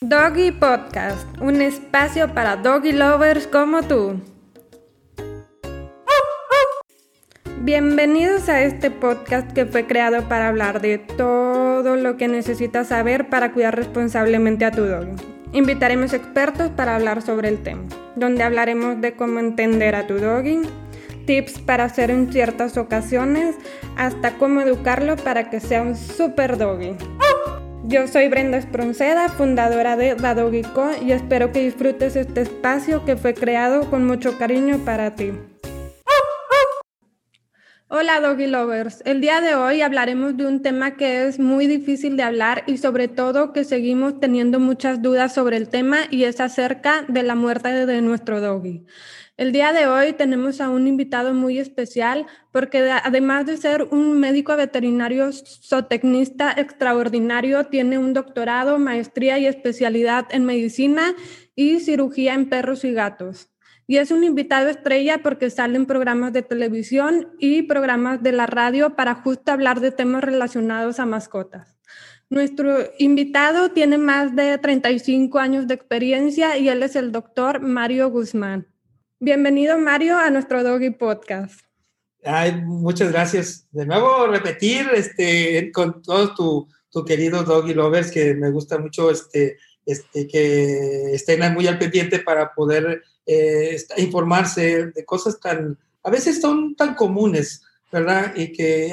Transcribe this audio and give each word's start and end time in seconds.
Doggy 0.00 0.52
Podcast, 0.52 1.26
un 1.40 1.60
espacio 1.60 2.32
para 2.32 2.54
doggy 2.54 2.92
lovers 2.92 3.48
como 3.48 3.82
tú. 3.82 4.20
Bienvenidos 7.62 8.48
a 8.48 8.62
este 8.62 8.92
podcast 8.92 9.52
que 9.52 9.66
fue 9.66 9.88
creado 9.88 10.28
para 10.28 10.46
hablar 10.46 10.80
de 10.80 10.98
todo 10.98 11.96
lo 11.96 12.16
que 12.16 12.28
necesitas 12.28 12.86
saber 12.86 13.28
para 13.28 13.50
cuidar 13.52 13.74
responsablemente 13.74 14.64
a 14.64 14.70
tu 14.70 14.84
doggy. 14.84 15.16
Invitaremos 15.52 16.12
expertos 16.12 16.70
para 16.70 16.94
hablar 16.94 17.20
sobre 17.20 17.48
el 17.48 17.60
tema, 17.64 17.82
donde 18.14 18.44
hablaremos 18.44 19.00
de 19.00 19.16
cómo 19.16 19.40
entender 19.40 19.96
a 19.96 20.06
tu 20.06 20.14
doggy, 20.20 20.60
tips 21.26 21.58
para 21.58 21.82
hacer 21.84 22.12
en 22.12 22.32
ciertas 22.32 22.76
ocasiones, 22.76 23.56
hasta 23.96 24.38
cómo 24.38 24.60
educarlo 24.60 25.16
para 25.16 25.50
que 25.50 25.58
sea 25.58 25.82
un 25.82 25.96
super 25.96 26.56
doggy. 26.56 26.96
Yo 27.88 28.06
soy 28.06 28.28
Brenda 28.28 28.58
Espronceda, 28.58 29.30
fundadora 29.30 29.96
de 29.96 30.14
Co 30.74 30.90
y 31.02 31.12
espero 31.12 31.52
que 31.52 31.64
disfrutes 31.64 32.16
este 32.16 32.42
espacio 32.42 33.06
que 33.06 33.16
fue 33.16 33.32
creado 33.32 33.88
con 33.88 34.06
mucho 34.06 34.36
cariño 34.36 34.84
para 34.84 35.14
ti. 35.14 35.32
Hola 37.88 38.20
Doggy 38.20 38.46
Lovers, 38.46 39.02
el 39.06 39.22
día 39.22 39.40
de 39.40 39.54
hoy 39.54 39.80
hablaremos 39.80 40.36
de 40.36 40.46
un 40.46 40.60
tema 40.60 40.96
que 40.96 41.26
es 41.26 41.38
muy 41.38 41.66
difícil 41.66 42.18
de 42.18 42.24
hablar 42.24 42.62
y 42.66 42.76
sobre 42.76 43.08
todo 43.08 43.54
que 43.54 43.64
seguimos 43.64 44.20
teniendo 44.20 44.60
muchas 44.60 45.00
dudas 45.00 45.32
sobre 45.32 45.56
el 45.56 45.70
tema 45.70 46.00
y 46.10 46.24
es 46.24 46.42
acerca 46.42 47.06
de 47.08 47.22
la 47.22 47.36
muerte 47.36 47.86
de 47.86 48.02
nuestro 48.02 48.42
doggy. 48.42 48.84
El 49.38 49.52
día 49.52 49.72
de 49.72 49.86
hoy 49.86 50.14
tenemos 50.14 50.60
a 50.60 50.68
un 50.68 50.88
invitado 50.88 51.32
muy 51.32 51.60
especial 51.60 52.26
porque 52.50 52.90
además 52.90 53.46
de 53.46 53.56
ser 53.56 53.84
un 53.84 54.18
médico 54.18 54.56
veterinario 54.56 55.30
zootecnista 55.32 56.50
extraordinario, 56.56 57.66
tiene 57.66 57.98
un 57.98 58.14
doctorado, 58.14 58.80
maestría 58.80 59.38
y 59.38 59.46
especialidad 59.46 60.26
en 60.32 60.44
medicina 60.44 61.14
y 61.54 61.78
cirugía 61.78 62.34
en 62.34 62.48
perros 62.48 62.82
y 62.82 62.92
gatos. 62.92 63.48
Y 63.86 63.98
es 63.98 64.10
un 64.10 64.24
invitado 64.24 64.70
estrella 64.70 65.18
porque 65.22 65.50
sale 65.50 65.76
en 65.76 65.86
programas 65.86 66.32
de 66.32 66.42
televisión 66.42 67.28
y 67.38 67.62
programas 67.62 68.20
de 68.24 68.32
la 68.32 68.46
radio 68.46 68.96
para 68.96 69.14
justo 69.14 69.52
hablar 69.52 69.78
de 69.78 69.92
temas 69.92 70.24
relacionados 70.24 70.98
a 70.98 71.06
mascotas. 71.06 71.78
Nuestro 72.28 72.76
invitado 72.98 73.70
tiene 73.70 73.98
más 73.98 74.34
de 74.34 74.58
35 74.58 75.38
años 75.38 75.68
de 75.68 75.74
experiencia 75.74 76.58
y 76.58 76.68
él 76.68 76.82
es 76.82 76.96
el 76.96 77.12
doctor 77.12 77.60
Mario 77.60 78.10
Guzmán. 78.10 78.66
Bienvenido 79.20 79.76
Mario 79.80 80.16
a 80.16 80.30
nuestro 80.30 80.62
Doggy 80.62 80.90
Podcast. 80.90 81.62
Ay, 82.24 82.52
muchas 82.62 83.10
gracias. 83.10 83.66
De 83.72 83.84
nuevo 83.84 84.28
repetir 84.28 84.88
este, 84.94 85.72
con 85.72 86.02
todos 86.02 86.36
tu, 86.36 86.68
tu 86.88 87.04
querido 87.04 87.42
Doggy 87.42 87.74
Lovers 87.74 88.12
que 88.12 88.34
me 88.34 88.48
gusta 88.52 88.78
mucho 88.78 89.10
este, 89.10 89.58
este, 89.84 90.28
que 90.28 91.14
estén 91.14 91.52
muy 91.52 91.66
al 91.66 91.80
pendiente 91.80 92.20
para 92.20 92.54
poder 92.54 93.02
eh, 93.26 93.76
informarse 93.96 94.92
de 94.92 95.04
cosas 95.04 95.40
tan, 95.40 95.76
a 96.04 96.10
veces 96.10 96.40
son 96.40 96.76
tan 96.76 96.94
comunes, 96.94 97.64
¿verdad? 97.90 98.32
Y 98.36 98.52
que 98.52 98.92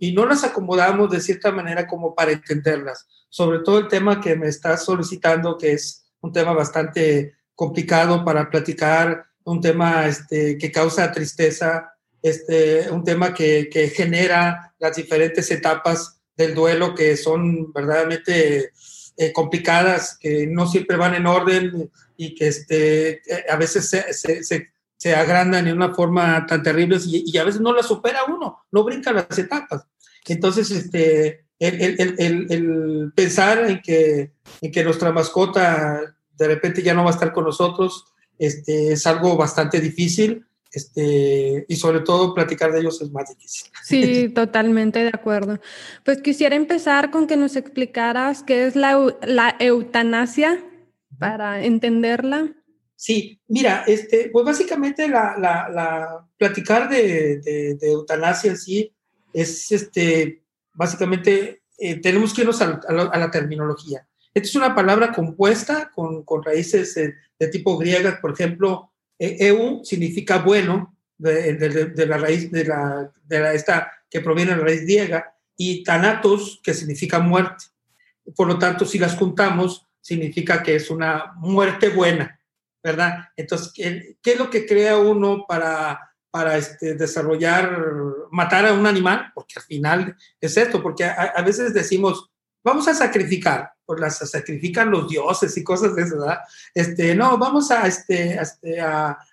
y 0.00 0.12
no 0.14 0.24
las 0.24 0.42
acomodamos 0.42 1.10
de 1.10 1.20
cierta 1.20 1.52
manera 1.52 1.86
como 1.86 2.14
para 2.14 2.32
entenderlas. 2.32 3.06
Sobre 3.28 3.58
todo 3.58 3.80
el 3.80 3.88
tema 3.88 4.22
que 4.22 4.36
me 4.36 4.48
estás 4.48 4.86
solicitando, 4.86 5.58
que 5.58 5.72
es 5.72 6.06
un 6.22 6.32
tema 6.32 6.54
bastante 6.54 7.34
complicado 7.54 8.24
para 8.24 8.48
platicar, 8.48 9.25
un 9.46 9.60
tema 9.60 10.06
este, 10.06 10.58
que 10.58 10.72
causa 10.72 11.12
tristeza, 11.12 11.92
este, 12.20 12.90
un 12.90 13.04
tema 13.04 13.32
que, 13.32 13.68
que, 13.70 13.88
genera 13.88 14.74
las 14.78 14.96
diferentes 14.96 15.50
etapas 15.50 16.20
del 16.36 16.54
duelo 16.54 16.94
que 16.94 17.16
son 17.16 17.72
verdaderamente 17.72 18.72
eh, 19.16 19.32
complicadas, 19.32 20.18
que 20.18 20.48
no 20.48 20.66
siempre 20.66 20.96
van 20.96 21.14
en 21.14 21.26
orden 21.26 21.90
y 22.16 22.34
que 22.34 22.48
este, 22.48 23.22
a 23.48 23.56
veces 23.56 23.88
se, 23.88 24.12
se, 24.12 24.68
se, 24.96 25.14
agrandan 25.14 25.68
en 25.68 25.76
una 25.76 25.94
forma 25.94 26.44
tan 26.46 26.62
terrible 26.64 26.98
y, 27.06 27.22
y, 27.24 27.38
a 27.38 27.44
veces 27.44 27.60
no 27.60 27.72
la 27.72 27.84
supera 27.84 28.24
uno, 28.24 28.66
no 28.72 28.82
brinca 28.82 29.12
las 29.12 29.38
etapas. 29.38 29.86
Entonces, 30.26 30.72
este, 30.72 31.46
el, 31.60 31.80
el, 31.80 32.14
el, 32.18 32.46
el 32.50 33.12
pensar 33.14 33.70
en 33.70 33.80
que, 33.80 34.32
en 34.60 34.72
que 34.72 34.82
nuestra 34.82 35.12
mascota 35.12 36.16
de 36.36 36.48
repente 36.48 36.82
ya 36.82 36.94
no 36.94 37.04
va 37.04 37.10
a 37.10 37.14
estar 37.14 37.32
con 37.32 37.44
nosotros, 37.44 38.12
este, 38.38 38.92
es 38.92 39.06
algo 39.06 39.36
bastante 39.36 39.80
difícil 39.80 40.46
este, 40.76 41.64
y 41.68 41.76
sobre 41.76 42.00
todo 42.00 42.34
platicar 42.34 42.70
de 42.70 42.80
ellos 42.80 43.00
es 43.00 43.10
más 43.10 43.28
difícil. 43.30 43.70
Sí, 43.82 44.28
totalmente 44.34 44.98
de 44.98 45.08
acuerdo. 45.08 45.58
Pues 46.04 46.20
quisiera 46.20 46.54
empezar 46.54 47.10
con 47.10 47.26
que 47.26 47.38
nos 47.38 47.56
explicaras 47.56 48.42
qué 48.42 48.66
es 48.66 48.76
la, 48.76 49.16
la 49.22 49.56
eutanasia 49.58 50.62
para 51.18 51.64
entenderla. 51.64 52.52
Sí, 52.94 53.40
mira, 53.48 53.84
este, 53.86 54.28
pues 54.30 54.44
básicamente 54.44 55.08
la, 55.08 55.36
la, 55.38 55.68
la 55.70 56.28
platicar 56.36 56.90
de, 56.90 57.40
de, 57.40 57.78
eutanasia 57.90 58.50
en 58.50 58.58
sí 58.58 58.92
es, 59.32 59.72
este, 59.72 60.42
básicamente, 60.74 61.62
eh, 61.78 62.00
tenemos 62.00 62.34
que 62.34 62.42
irnos 62.42 62.60
a, 62.60 62.80
a 62.88 63.18
la 63.18 63.30
terminología. 63.30 64.06
Esta 64.36 64.48
es 64.48 64.54
una 64.56 64.74
palabra 64.74 65.12
compuesta 65.12 65.90
con, 65.94 66.22
con 66.22 66.44
raíces 66.44 66.94
de, 66.94 67.48
tipo 67.48 67.78
griegas, 67.78 68.20
por 68.20 68.32
ejemplo, 68.32 68.92
EU 69.18 69.82
significa 69.82 70.40
bueno, 70.40 70.94
de, 71.16 71.54
de, 71.54 72.06
la 72.06 72.18
raíz 72.18 72.52
de 72.52 72.66
la, 72.66 73.10
de 73.24 73.40
la, 73.40 73.54
esta 73.54 73.90
que 74.10 74.20
proviene 74.20 74.50
de 74.50 74.58
la 74.58 74.64
raíz 74.64 74.82
griega, 74.82 75.34
y 75.56 75.82
thanatos, 75.82 76.60
que 76.62 76.74
significa 76.74 77.18
muerte. 77.18 77.64
Por 78.36 78.46
lo 78.46 78.58
tanto, 78.58 78.84
si 78.84 78.98
las 78.98 79.16
juntamos, 79.16 79.86
significa 80.02 80.62
que 80.62 80.76
es 80.76 80.90
una 80.90 81.32
muerte 81.36 81.88
buena, 81.88 82.38
¿verdad? 82.84 83.28
Entonces, 83.38 83.72
¿qué, 83.72 84.32
es 84.32 84.38
lo 84.38 84.50
que 84.50 84.66
crea 84.66 84.98
uno 84.98 85.46
para, 85.48 85.98
para 86.30 86.58
este, 86.58 86.94
desarrollar, 86.94 87.74
matar 88.30 88.66
a 88.66 88.74
un 88.74 88.86
animal? 88.86 89.32
Porque 89.34 89.54
al 89.56 89.62
final 89.62 90.14
es 90.38 90.58
esto, 90.58 90.82
porque 90.82 91.04
a, 91.04 91.32
a 91.34 91.40
veces 91.40 91.72
decimos, 91.72 92.30
vamos 92.62 92.86
a 92.86 92.92
sacrificar, 92.92 93.70
pues 93.86 94.00
las 94.00 94.18
sacrifican 94.18 94.90
los 94.90 95.08
dioses 95.08 95.56
y 95.56 95.64
cosas 95.64 95.94
de 95.94 96.02
eso, 96.02 96.18
¿verdad? 96.18 96.40
Este, 96.74 97.14
no, 97.14 97.38
vamos 97.38 97.70
a, 97.70 97.86
este, 97.86 98.38
a, 98.38 98.42
este, 98.42 98.76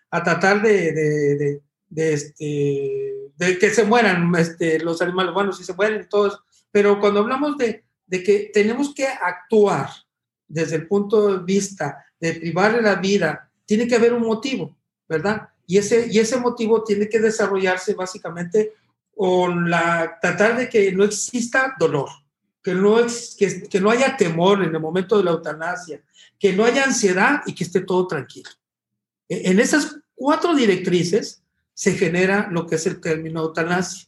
tratar 0.09 0.61
de, 0.61 0.91
de, 0.91 1.61
de, 1.89 2.13
este, 2.13 3.31
de 3.35 3.57
que 3.57 3.69
se 3.71 3.83
mueran 3.83 4.33
este, 4.35 4.79
los 4.79 5.01
animales, 5.01 5.33
bueno, 5.33 5.51
si 5.51 5.63
se 5.63 5.73
mueren 5.73 6.07
todos, 6.07 6.39
pero 6.71 6.99
cuando 6.99 7.21
hablamos 7.21 7.57
de, 7.57 7.83
de 8.05 8.23
que 8.23 8.51
tenemos 8.53 8.93
que 8.93 9.07
actuar 9.07 9.89
desde 10.47 10.75
el 10.75 10.87
punto 10.87 11.37
de 11.37 11.43
vista 11.43 12.05
de 12.19 12.33
privarle 12.35 12.81
la 12.81 12.95
vida, 12.95 13.49
tiene 13.65 13.87
que 13.87 13.95
haber 13.95 14.13
un 14.13 14.23
motivo, 14.23 14.77
¿verdad? 15.09 15.49
Y 15.65 15.77
ese, 15.77 16.07
y 16.11 16.19
ese 16.19 16.37
motivo 16.37 16.83
tiene 16.83 17.09
que 17.09 17.19
desarrollarse 17.19 17.93
básicamente 17.93 18.73
con 19.15 19.69
la, 19.69 20.17
tratar 20.21 20.57
de 20.57 20.69
que 20.69 20.91
no 20.91 21.03
exista 21.03 21.75
dolor, 21.79 22.09
que 22.63 22.73
no, 22.73 22.95
que 23.37 23.81
no 23.81 23.89
haya 23.89 24.15
temor 24.15 24.63
en 24.63 24.73
el 24.73 24.79
momento 24.79 25.17
de 25.17 25.25
la 25.25 25.31
eutanasia, 25.31 26.01
que 26.39 26.53
no 26.53 26.63
haya 26.63 26.85
ansiedad 26.85 27.41
y 27.45 27.53
que 27.53 27.65
esté 27.65 27.81
todo 27.81 28.07
tranquilo. 28.07 28.49
E, 29.27 29.51
en 29.51 29.59
esas 29.59 29.97
cuatro 30.15 30.55
directrices 30.55 31.43
se 31.73 31.93
genera 31.93 32.47
lo 32.49 32.65
que 32.65 32.75
es 32.75 32.87
el 32.87 33.01
término 33.01 33.41
eutanasia. 33.41 34.07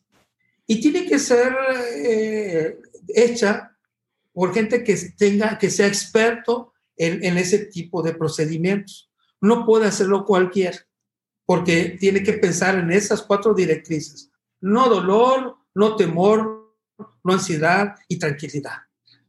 Y 0.66 0.80
tiene 0.80 1.06
que 1.06 1.20
ser 1.20 1.54
eh, 1.96 2.80
hecha 3.10 3.76
por 4.34 4.54
gente 4.54 4.84
que, 4.84 4.96
tenga, 5.18 5.58
que 5.58 5.70
sea 5.70 5.88
experto 5.88 6.74
en, 6.96 7.24
en, 7.24 7.38
ese 7.38 7.66
tipo 7.66 8.02
de 8.02 8.14
procedimientos. 8.14 9.10
No 9.42 9.66
puede 9.66 9.88
hacerlo 9.88 10.26
cualquiera, 10.26 10.78
porque 11.46 11.98
tiene 12.00 12.24
que 12.24 12.34
pensar 12.34 12.80
en 12.80 12.92
esas 12.92 13.22
cuatro 13.22 13.54
directrices. 13.54 14.32
No 14.62 14.90
dolor, 14.90 15.58
no 15.74 15.96
temor, 15.96 16.55
no 17.24 17.34
ansiedad 17.34 17.96
y 18.08 18.18
tranquilidad. 18.18 18.78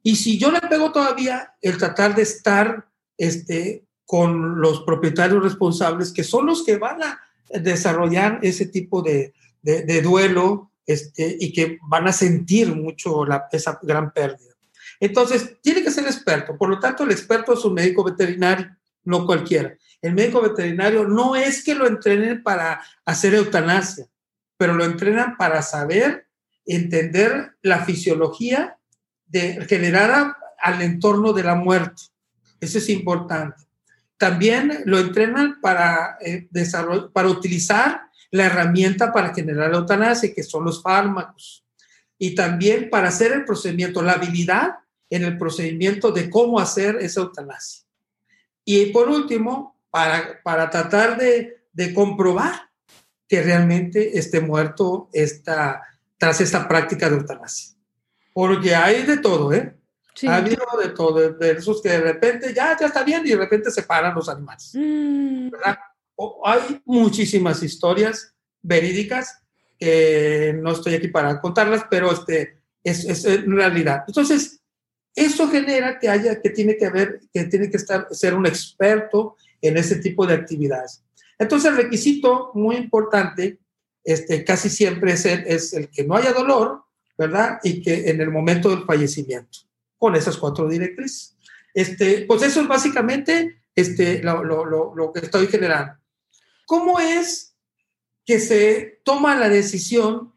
Y 0.02 0.16
si 0.16 0.38
yo 0.38 0.50
le 0.50 0.60
pego 0.60 0.92
todavía 0.92 1.54
el 1.60 1.78
tratar 1.78 2.14
de 2.14 2.22
estar 2.22 2.88
este, 3.18 3.84
con 4.04 4.60
los 4.60 4.82
propietarios 4.82 5.42
responsables, 5.42 6.12
que 6.12 6.22
son 6.22 6.46
los 6.46 6.64
que 6.64 6.76
van 6.76 7.02
a 7.02 7.20
desarrollar 7.50 8.38
ese 8.42 8.66
tipo 8.66 9.02
de, 9.02 9.34
de, 9.62 10.02
duelo 10.02 10.70
este, 10.86 11.36
y 11.40 11.52
que 11.52 11.78
van 11.88 12.06
a 12.06 12.12
sentir 12.12 12.74
mucho 12.74 13.24
esa 13.50 13.78
gran 13.82 14.12
pérdida. 14.12 14.54
Entonces, 15.00 15.56
tiene 15.60 15.82
que 15.82 15.90
ser 15.90 16.04
experto. 16.04 16.56
Por 16.56 16.68
lo 16.68 16.78
tanto, 16.78 17.02
el 17.02 17.10
experto 17.10 17.54
es 17.54 17.64
un 17.64 17.74
médico 17.74 18.04
veterinario, 18.04 18.76
no 19.04 19.26
cualquiera. 19.26 19.76
El 20.00 20.14
médico 20.14 20.40
veterinario 20.40 21.06
no 21.06 21.34
es 21.34 21.64
que 21.64 21.74
lo 21.74 21.86
entrenen 21.86 22.42
para 22.42 22.80
hacer 23.04 23.34
eutanasia, 23.34 24.06
pero 24.56 24.74
lo 24.74 24.84
entrenan 24.84 25.36
para 25.36 25.62
saber 25.62 26.25
entender 26.66 27.56
la 27.62 27.84
fisiología 27.84 28.78
de, 29.26 29.64
generada 29.66 30.36
al 30.58 30.82
entorno 30.82 31.32
de 31.32 31.44
la 31.44 31.54
muerte. 31.54 32.02
Eso 32.60 32.78
es 32.78 32.88
importante. 32.88 33.64
También 34.18 34.82
lo 34.86 34.98
entrenan 34.98 35.60
para, 35.60 36.18
eh, 36.20 36.48
para 37.12 37.28
utilizar 37.28 38.02
la 38.30 38.46
herramienta 38.46 39.12
para 39.12 39.34
generar 39.34 39.70
la 39.70 39.78
eutanasia, 39.78 40.34
que 40.34 40.42
son 40.42 40.64
los 40.64 40.82
fármacos. 40.82 41.64
Y 42.18 42.34
también 42.34 42.90
para 42.90 43.08
hacer 43.08 43.32
el 43.32 43.44
procedimiento, 43.44 44.02
la 44.02 44.12
habilidad 44.12 44.76
en 45.10 45.24
el 45.24 45.38
procedimiento 45.38 46.10
de 46.10 46.28
cómo 46.30 46.58
hacer 46.58 46.96
esa 46.96 47.20
eutanasia. 47.20 47.86
Y 48.64 48.86
por 48.86 49.08
último, 49.08 49.78
para, 49.90 50.42
para 50.42 50.68
tratar 50.70 51.18
de, 51.18 51.68
de 51.72 51.94
comprobar 51.94 52.70
que 53.28 53.42
realmente 53.42 54.18
esté 54.18 54.40
muerto 54.40 55.08
esta, 55.12 55.82
tras 56.18 56.40
esta 56.40 56.66
práctica 56.66 57.08
de 57.08 57.16
eutanasia. 57.16 57.76
Porque 58.32 58.74
hay 58.74 59.02
de 59.04 59.18
todo, 59.18 59.52
¿eh? 59.52 59.76
Ha 60.26 60.36
habido 60.36 60.64
de 60.82 60.88
todo, 60.90 61.32
de 61.32 61.50
esos 61.52 61.82
que 61.82 61.90
de 61.90 62.00
repente 62.00 62.54
ya, 62.54 62.76
ya 62.78 62.86
está 62.86 63.02
bien 63.04 63.22
y 63.26 63.30
de 63.30 63.36
repente 63.36 63.70
se 63.70 63.82
paran 63.82 64.14
los 64.14 64.28
animales. 64.28 64.72
Mm. 64.74 65.50
¿verdad? 65.50 65.78
hay 66.44 66.80
muchísimas 66.86 67.62
historias 67.62 68.34
verídicas 68.62 69.42
que 69.78 70.58
no 70.58 70.72
estoy 70.72 70.94
aquí 70.94 71.08
para 71.08 71.38
contarlas, 71.40 71.84
pero 71.90 72.10
este, 72.10 72.62
es, 72.82 73.04
es 73.04 73.24
en 73.26 73.54
realidad. 73.54 74.04
Entonces, 74.06 74.60
eso 75.14 75.48
genera 75.48 75.98
que 75.98 76.08
haya, 76.08 76.40
que 76.40 76.50
tiene 76.50 76.76
que 76.76 76.86
haber, 76.86 77.20
que 77.32 77.44
tiene 77.44 77.70
que 77.70 77.76
estar, 77.76 78.06
ser 78.10 78.34
un 78.34 78.46
experto 78.46 79.36
en 79.60 79.76
ese 79.76 79.96
tipo 79.96 80.26
de 80.26 80.34
actividades. 80.34 81.02
Entonces, 81.38 81.70
el 81.70 81.76
requisito 81.76 82.52
muy 82.54 82.76
importante, 82.76 83.58
este, 84.06 84.44
casi 84.44 84.70
siempre 84.70 85.12
es 85.12 85.26
el, 85.26 85.44
es 85.46 85.72
el 85.72 85.90
que 85.90 86.04
no 86.04 86.14
haya 86.14 86.32
dolor, 86.32 86.84
¿verdad? 87.18 87.58
Y 87.64 87.82
que 87.82 88.08
en 88.08 88.20
el 88.20 88.30
momento 88.30 88.70
del 88.70 88.84
fallecimiento, 88.84 89.58
con 89.98 90.14
esas 90.14 90.36
cuatro 90.36 90.68
directrices. 90.68 91.36
Este, 91.74 92.24
pues 92.26 92.42
eso 92.42 92.60
es 92.60 92.68
básicamente 92.68 93.62
este, 93.74 94.22
lo, 94.22 94.44
lo, 94.44 94.64
lo, 94.64 94.94
lo 94.94 95.12
que 95.12 95.20
estoy 95.20 95.48
generando. 95.48 95.94
¿Cómo 96.66 97.00
es 97.00 97.56
que 98.24 98.38
se 98.38 99.00
toma 99.02 99.34
la 99.34 99.48
decisión 99.48 100.32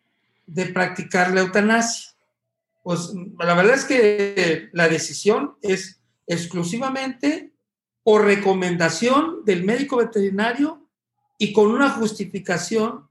de 0.48 0.66
practicar 0.66 1.32
la 1.32 1.42
eutanasia? 1.42 2.12
Pues 2.84 3.12
la 3.38 3.54
verdad 3.54 3.76
es 3.76 3.86
que 3.86 4.70
la 4.74 4.90
decisión 4.90 5.58
es 5.62 6.02
exclusivamente 6.26 7.54
por 8.04 8.26
recomendación 8.26 9.46
del 9.46 9.64
médico 9.64 9.98
veterinario 9.98 10.88
y 11.38 11.54
con 11.54 11.70
una 11.70 11.92
justificación 11.92 13.09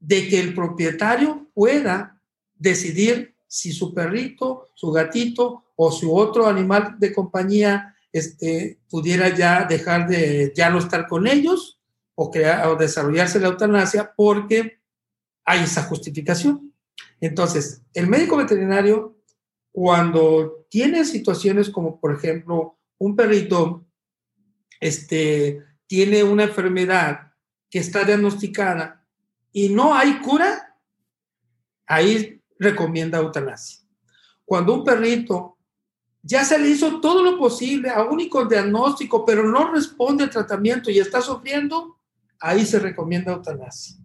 de 0.00 0.28
que 0.28 0.40
el 0.40 0.54
propietario 0.54 1.48
pueda 1.54 2.20
decidir 2.58 3.36
si 3.46 3.72
su 3.72 3.94
perrito, 3.94 4.68
su 4.74 4.90
gatito 4.90 5.64
o 5.76 5.92
su 5.92 6.14
otro 6.14 6.46
animal 6.46 6.96
de 6.98 7.12
compañía 7.12 7.94
este, 8.12 8.80
pudiera 8.88 9.34
ya 9.34 9.64
dejar 9.64 10.08
de 10.08 10.52
ya 10.54 10.70
no 10.70 10.78
estar 10.78 11.06
con 11.06 11.26
ellos 11.26 11.80
o, 12.14 12.30
crear, 12.30 12.66
o 12.68 12.76
desarrollarse 12.76 13.40
la 13.40 13.48
eutanasia 13.48 14.12
porque 14.16 14.80
hay 15.44 15.64
esa 15.64 15.82
justificación. 15.82 16.74
Entonces, 17.20 17.82
el 17.94 18.06
médico 18.06 18.36
veterinario, 18.36 19.16
cuando 19.72 20.66
tiene 20.68 21.04
situaciones 21.04 21.70
como, 21.70 22.00
por 22.00 22.14
ejemplo, 22.14 22.78
un 22.98 23.16
perrito 23.16 23.86
este, 24.80 25.62
tiene 25.86 26.24
una 26.24 26.44
enfermedad 26.44 27.32
que 27.68 27.78
está 27.78 28.04
diagnosticada 28.04 28.99
y 29.52 29.68
no 29.68 29.94
hay 29.94 30.18
cura, 30.18 30.76
ahí 31.86 32.40
recomienda 32.58 33.18
eutanasia. 33.18 33.80
Cuando 34.44 34.74
un 34.74 34.84
perrito 34.84 35.56
ya 36.22 36.44
se 36.44 36.58
le 36.58 36.68
hizo 36.68 37.00
todo 37.00 37.22
lo 37.22 37.38
posible, 37.38 37.88
aún 37.90 38.20
y 38.20 38.28
con 38.28 38.48
diagnóstico, 38.48 39.24
pero 39.24 39.42
no 39.48 39.72
responde 39.72 40.24
al 40.24 40.30
tratamiento 40.30 40.90
y 40.90 40.98
está 40.98 41.20
sufriendo, 41.20 41.96
ahí 42.38 42.66
se 42.66 42.78
recomienda 42.78 43.32
eutanasia. 43.32 43.96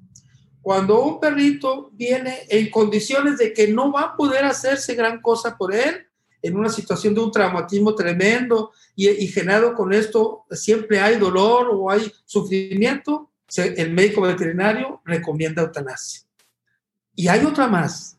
Cuando 0.61 1.03
un 1.03 1.19
perrito 1.19 1.91
viene 1.93 2.39
en 2.49 2.71
condiciones 2.71 3.37
de 3.37 3.53
que 3.53 3.67
no 3.67 3.91
va 3.91 4.01
a 4.01 4.15
poder 4.15 4.45
hacerse 4.45 4.95
gran 4.95 5.21
cosa 5.21 5.57
por 5.57 5.75
él, 5.75 6.07
en 6.41 6.55
una 6.55 6.69
situación 6.69 7.13
de 7.13 7.21
un 7.21 7.31
traumatismo 7.31 7.95
tremendo 7.95 8.71
y, 8.95 9.09
y 9.09 9.27
generado 9.27 9.73
con 9.73 9.93
esto, 9.93 10.45
siempre 10.51 10.99
hay 10.99 11.17
dolor 11.17 11.69
o 11.71 11.89
hay 11.89 12.11
sufrimiento, 12.25 13.31
el 13.57 13.93
médico 13.93 14.21
veterinario 14.21 15.01
recomienda 15.05 15.61
eutanasia. 15.61 16.21
Y 17.15 17.27
hay 17.27 17.45
otra 17.45 17.67
más. 17.67 18.17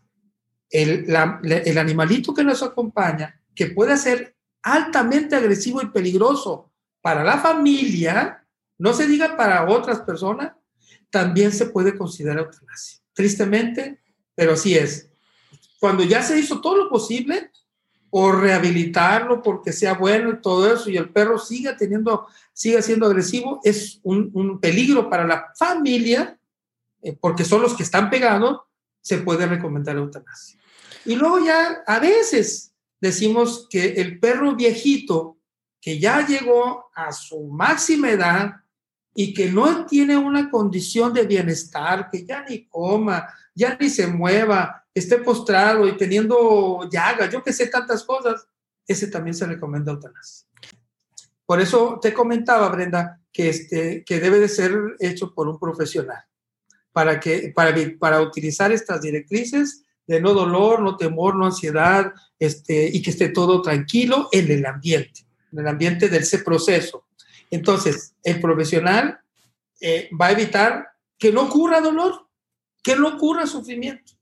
El, 0.71 1.07
el 1.45 1.79
animalito 1.79 2.35
que 2.35 2.45
nos 2.45 2.63
acompaña, 2.63 3.41
que 3.55 3.67
puede 3.67 3.97
ser 3.97 4.35
altamente 4.63 5.37
agresivo 5.37 5.81
y 5.83 5.91
peligroso 5.91 6.73
para 7.01 7.23
la 7.23 7.39
familia, 7.39 8.45
no 8.79 8.93
se 8.93 9.07
diga 9.07 9.37
para 9.37 9.69
otras 9.69 10.01
personas, 10.01 10.53
también 11.11 11.53
se 11.53 11.67
puede 11.67 11.97
considerar 11.97 12.39
eutanasia. 12.39 13.01
Tristemente, 13.13 14.01
pero 14.35 14.55
así 14.55 14.77
es. 14.77 15.09
Cuando 15.79 16.03
ya 16.03 16.23
se 16.23 16.39
hizo 16.39 16.61
todo 16.61 16.77
lo 16.77 16.91
posible 16.91 17.51
por 18.17 18.41
rehabilitarlo, 18.41 19.43
porque 19.43 19.75
sea 19.75 19.93
bueno 19.93 20.31
y 20.31 20.41
todo 20.41 20.73
eso, 20.73 20.89
y 20.89 20.97
el 20.97 21.11
perro 21.11 21.39
siga 21.39 21.77
teniendo, 21.77 22.27
siga 22.55 22.81
siendo 22.81 23.05
agresivo, 23.05 23.61
es 23.63 24.01
un, 24.05 24.59
peligro 24.59 25.11
para 25.11 25.27
la 25.27 25.53
familia, 25.55 26.39
eh, 27.03 27.15
porque 27.21 27.45
son 27.45 27.61
los 27.61 27.75
que 27.75 27.83
están 27.83 28.09
pegados, 28.09 28.63
se 29.03 29.19
puede 29.19 29.45
recomendar 29.45 29.97
eutanasia. 29.97 30.59
Y 31.05 31.15
luego 31.15 31.45
ya 31.45 31.83
a 31.87 31.99
veces 31.99 32.73
decimos 33.03 33.67
que 33.69 34.01
el 34.01 34.19
perro 34.19 34.57
viejito 34.57 35.37
que 35.79 35.99
ya 35.99 36.27
llegó 36.27 36.87
a 36.95 37.13
su 37.13 37.45
máxima 37.49 38.09
edad, 38.09 38.55
y 39.15 39.35
que 39.35 39.51
no 39.51 39.85
tiene 39.85 40.17
una 40.17 40.51
condición 40.51 41.13
de 41.13 41.27
bienestar, 41.27 42.09
que 42.11 42.25
ya 42.25 42.47
ni 42.49 42.65
coma, 42.67 43.29
ya 43.55 43.77
ni 43.79 43.91
se 43.91 44.07
mueva, 44.07 44.86
esté 44.99 45.19
postrado 45.19 45.87
y 45.87 45.95
teniendo 45.97 46.89
llagas, 46.91 47.31
yo 47.31 47.43
que 47.43 47.53
sé 47.53 47.67
tantas 47.67 48.03
cosas, 48.03 48.49
ese 48.87 49.09
también 49.09 49.35
se 49.35 49.45
recomienda 49.45 49.93
eutanasia. 49.93 50.49
Por 51.45 51.61
eso 51.61 51.99
te 52.01 52.15
comentaba, 52.15 52.69
Brenda, 52.71 53.21
que, 53.31 53.51
este, 53.51 54.05
que 54.05 54.21
debe 54.21 54.41
de 54.41 54.49
ser 54.49 54.75
hecho 54.99 55.35
por 55.35 55.49
un 55.49 55.59
profesional, 55.59 56.25
para, 56.93 57.21
que, 57.21 57.53
para, 57.55 57.75
para 57.99 58.23
utilizar 58.23 58.73
estas 58.73 59.03
directrices 59.03 59.85
de 60.07 60.19
no 60.19 60.33
dolor, 60.33 60.81
no 60.81 60.97
temor, 60.97 61.37
no 61.37 61.45
ansiedad, 61.45 62.15
este, 62.39 62.89
y 62.89 63.03
que 63.03 63.11
esté 63.11 63.29
todo 63.29 63.61
tranquilo 63.61 64.31
en 64.33 64.51
el 64.51 64.65
ambiente, 64.65 65.27
en 65.53 65.59
el 65.59 65.69
ambiente 65.69 66.09
de 66.09 66.19
ese 66.19 66.39
proceso. 66.39 67.05
Entonces, 67.51 68.15
el 68.23 68.41
profesional 68.41 69.21
eh, 69.79 70.09
va 70.19 70.29
a 70.29 70.33
evitar 70.33 70.89
que 71.19 71.33
no 71.33 71.43
ocurra 71.43 71.83
dolor, 71.83 72.29
que 72.83 72.97
no 72.97 73.09
ocurra 73.09 73.47
sufrimiento. 73.47 74.16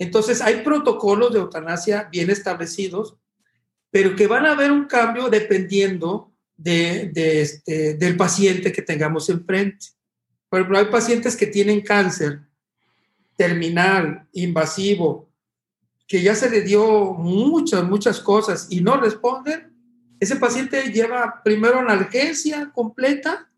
Entonces, 0.00 0.40
hay 0.40 0.62
protocolos 0.62 1.30
de 1.30 1.40
eutanasia 1.40 2.08
bien 2.10 2.30
establecidos, 2.30 3.18
pero 3.90 4.16
que 4.16 4.26
van 4.26 4.46
a 4.46 4.52
haber 4.52 4.72
un 4.72 4.86
cambio 4.86 5.28
dependiendo 5.28 6.32
de, 6.56 7.12
este, 7.14 7.94
del 7.94 8.16
paciente 8.16 8.72
que 8.72 8.80
tengamos 8.80 9.28
enfrente. 9.28 9.88
Por 10.48 10.60
ejemplo, 10.60 10.78
hay 10.78 10.86
pacientes 10.86 11.36
que 11.36 11.46
tienen 11.46 11.82
cáncer 11.82 12.40
terminal, 13.36 14.26
invasivo, 14.32 15.28
que 16.08 16.22
ya 16.22 16.34
se 16.34 16.48
le 16.48 16.62
dio 16.62 17.12
muchas, 17.12 17.84
muchas 17.84 18.20
cosas 18.20 18.68
y 18.70 18.80
no 18.80 18.98
responden, 18.98 19.70
ese 20.18 20.36
paciente 20.36 20.90
lleva 20.90 21.42
primero 21.44 21.78
analgesia 21.78 22.70
completa, 22.74 23.50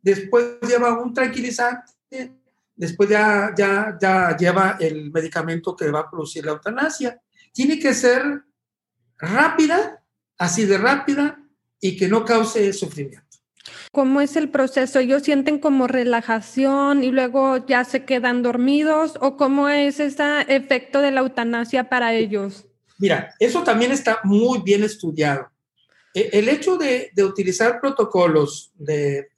después 0.00 0.60
lleva 0.66 0.98
un 0.98 1.12
tranquilizante, 1.12 2.39
después 2.80 3.10
ya, 3.10 3.52
ya, 3.54 3.98
ya 4.00 4.34
lleva 4.38 4.78
el 4.80 5.12
medicamento 5.12 5.76
que 5.76 5.90
va 5.90 6.00
a 6.00 6.10
producir 6.10 6.46
la 6.46 6.52
eutanasia. 6.52 7.20
Tiene 7.52 7.78
que 7.78 7.92
ser 7.92 8.42
rápida, 9.18 10.02
así 10.38 10.64
de 10.64 10.78
rápida, 10.78 11.38
y 11.78 11.94
que 11.94 12.08
no 12.08 12.24
cause 12.24 12.72
sufrimiento. 12.72 13.26
¿Cómo 13.92 14.22
es 14.22 14.34
el 14.36 14.48
proceso? 14.48 14.98
¿Ellos 14.98 15.24
sienten 15.24 15.58
como 15.58 15.88
relajación 15.88 17.04
y 17.04 17.10
luego 17.10 17.66
ya 17.66 17.84
se 17.84 18.06
quedan 18.06 18.42
dormidos? 18.42 19.18
¿O 19.20 19.36
cómo 19.36 19.68
es 19.68 20.00
ese 20.00 20.24
efecto 20.48 21.02
de 21.02 21.10
la 21.10 21.20
eutanasia 21.20 21.90
para 21.90 22.14
ellos? 22.14 22.64
Mira, 22.98 23.34
eso 23.38 23.62
también 23.62 23.92
está 23.92 24.20
muy 24.24 24.62
bien 24.62 24.84
estudiado. 24.84 25.50
E, 26.14 26.30
el 26.32 26.48
hecho 26.48 26.78
de, 26.78 27.10
utilizar 27.18 27.78
protocolos 27.78 28.72
de, 28.78 29.28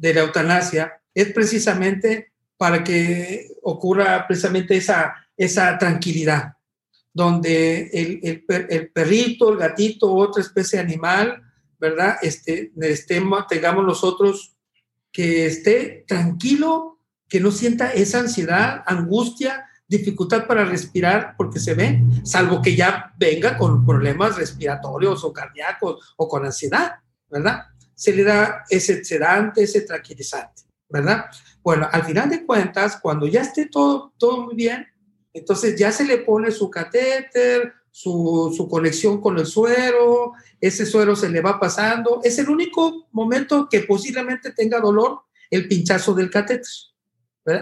la 0.00 0.20
eutanasia 0.20 1.00
es 1.16 1.32
precisamente 1.32 2.30
para 2.58 2.84
que 2.84 3.48
ocurra 3.62 4.26
precisamente 4.28 4.76
esa, 4.76 5.14
esa 5.34 5.78
tranquilidad, 5.78 6.52
donde 7.12 7.88
el, 7.90 8.90
perrito, 8.92 9.50
el 9.50 9.56
gatito, 9.56 10.12
otra 10.12 10.42
especie 10.42 10.78
animal, 10.78 11.42
¿verdad? 11.80 12.18
Este, 12.20 12.70
estemos, 12.82 13.46
tengamos 13.46 13.86
nosotros 13.86 14.54
que 15.10 15.46
esté 15.46 16.04
tranquilo, 16.06 17.00
que 17.26 17.40
no 17.40 17.50
sienta 17.50 17.94
esa 17.94 18.20
ansiedad, 18.20 18.82
angustia 18.86 19.64
dificultad 19.88 20.46
para 20.46 20.66
respirar 20.66 21.34
porque 21.38 21.60
se 21.60 21.72
ve, 21.72 22.02
salvo 22.24 22.60
que 22.60 22.76
ya 22.76 23.14
venga 23.16 23.56
con 23.56 23.86
problemas 23.86 24.36
respiratorios 24.36 25.24
o 25.24 25.32
cardíacos 25.32 26.14
o 26.18 26.28
con 26.28 26.44
ansiedad, 26.44 26.96
¿verdad? 27.30 27.62
Se 27.94 28.14
le 28.14 28.22
da 28.22 28.64
ese 28.68 29.02
sedante, 29.02 29.62
ese 29.62 29.80
tranquilizante, 29.80 30.65
¿verdad? 30.88 31.26
Bueno, 31.62 31.88
al 31.90 32.04
final 32.04 32.30
de 32.30 32.44
cuentas, 32.44 32.98
cuando 33.00 33.26
ya 33.26 33.42
esté 33.42 33.66
todo, 33.66 34.12
todo 34.18 34.42
muy 34.42 34.54
bien, 34.54 34.86
entonces 35.32 35.78
ya 35.78 35.92
se 35.92 36.04
le 36.04 36.18
pone 36.18 36.50
su 36.50 36.70
catéter, 36.70 37.72
su, 37.90 38.68
conexión 38.70 39.20
con 39.20 39.38
el 39.38 39.46
suero, 39.46 40.32
ese 40.60 40.84
suero 40.84 41.16
se 41.16 41.30
le 41.30 41.40
va 41.40 41.58
pasando. 41.58 42.20
Es 42.22 42.38
el 42.38 42.50
único 42.50 43.08
momento 43.12 43.68
que 43.70 43.80
posiblemente 43.80 44.52
tenga 44.52 44.80
dolor 44.80 45.20
el 45.50 45.66
pinchazo 45.66 46.14
del 46.14 46.30
catéter, 46.30 46.66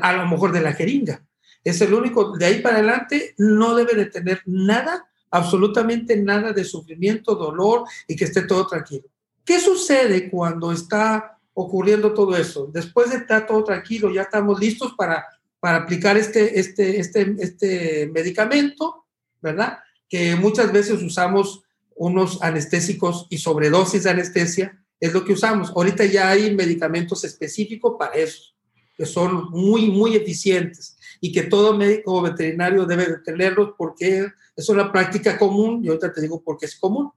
a 0.02 0.12
lo 0.12 0.26
mejor 0.26 0.50
de 0.52 0.60
la 0.60 0.72
jeringa. 0.72 1.24
Es 1.62 1.80
el 1.80 1.94
único, 1.94 2.36
de 2.36 2.46
ahí 2.46 2.60
para 2.60 2.76
adelante 2.76 3.34
no 3.38 3.76
debe 3.76 3.94
de 3.94 4.06
tener 4.06 4.42
nada, 4.46 5.06
absolutamente 5.30 6.16
nada 6.16 6.52
de 6.52 6.64
sufrimiento, 6.64 7.36
dolor 7.36 7.84
y 8.08 8.16
que 8.16 8.24
esté 8.24 8.42
todo 8.42 8.66
tranquilo. 8.66 9.08
¿Qué 9.44 9.60
sucede 9.60 10.30
cuando 10.30 10.72
está 10.72 11.33
ocurriendo 11.54 12.12
todo 12.12 12.36
eso? 12.36 12.68
Después 12.72 13.10
de 13.10 13.16
estar 13.16 13.46
todo 13.46 13.64
tranquilo, 13.64 14.12
ya 14.12 14.22
estamos 14.22 14.60
listos 14.60 14.92
para, 14.96 15.24
para 15.60 15.78
aplicar 15.78 16.16
este, 16.16 16.58
este, 16.60 17.00
este, 17.00 17.34
este 17.38 18.10
medicamento, 18.12 19.06
¿verdad? 19.40 19.78
que 20.14 20.36
muchas 20.36 20.72
veces 20.72 21.02
usamos 21.02 21.62
unos 21.96 22.40
anestésicos 22.42 23.26
y 23.30 23.38
sobredosis 23.38 24.04
de 24.04 24.10
anestesia, 24.10 24.80
es 25.00 25.12
lo 25.12 25.24
que 25.24 25.32
usamos. 25.32 25.70
Ahorita 25.74 26.04
ya 26.04 26.30
hay 26.30 26.54
medicamentos 26.54 27.24
específicos 27.24 27.96
para 27.98 28.14
eso, 28.14 28.54
que 28.96 29.06
son 29.06 29.50
muy, 29.50 29.90
muy 29.90 30.14
eficientes 30.14 30.96
y 31.20 31.32
que 31.32 31.42
todo 31.42 31.76
médico 31.76 32.22
veterinario 32.22 32.86
debe 32.86 33.06
de 33.06 33.18
tenerlos 33.18 33.74
porque 33.76 34.28
es 34.54 34.68
una 34.68 34.92
práctica 34.92 35.36
común 35.36 35.84
y 35.84 35.88
ahorita 35.88 36.12
te 36.12 36.20
digo 36.20 36.40
por 36.42 36.58
qué 36.58 36.66
es 36.66 36.76
común. 36.76 37.10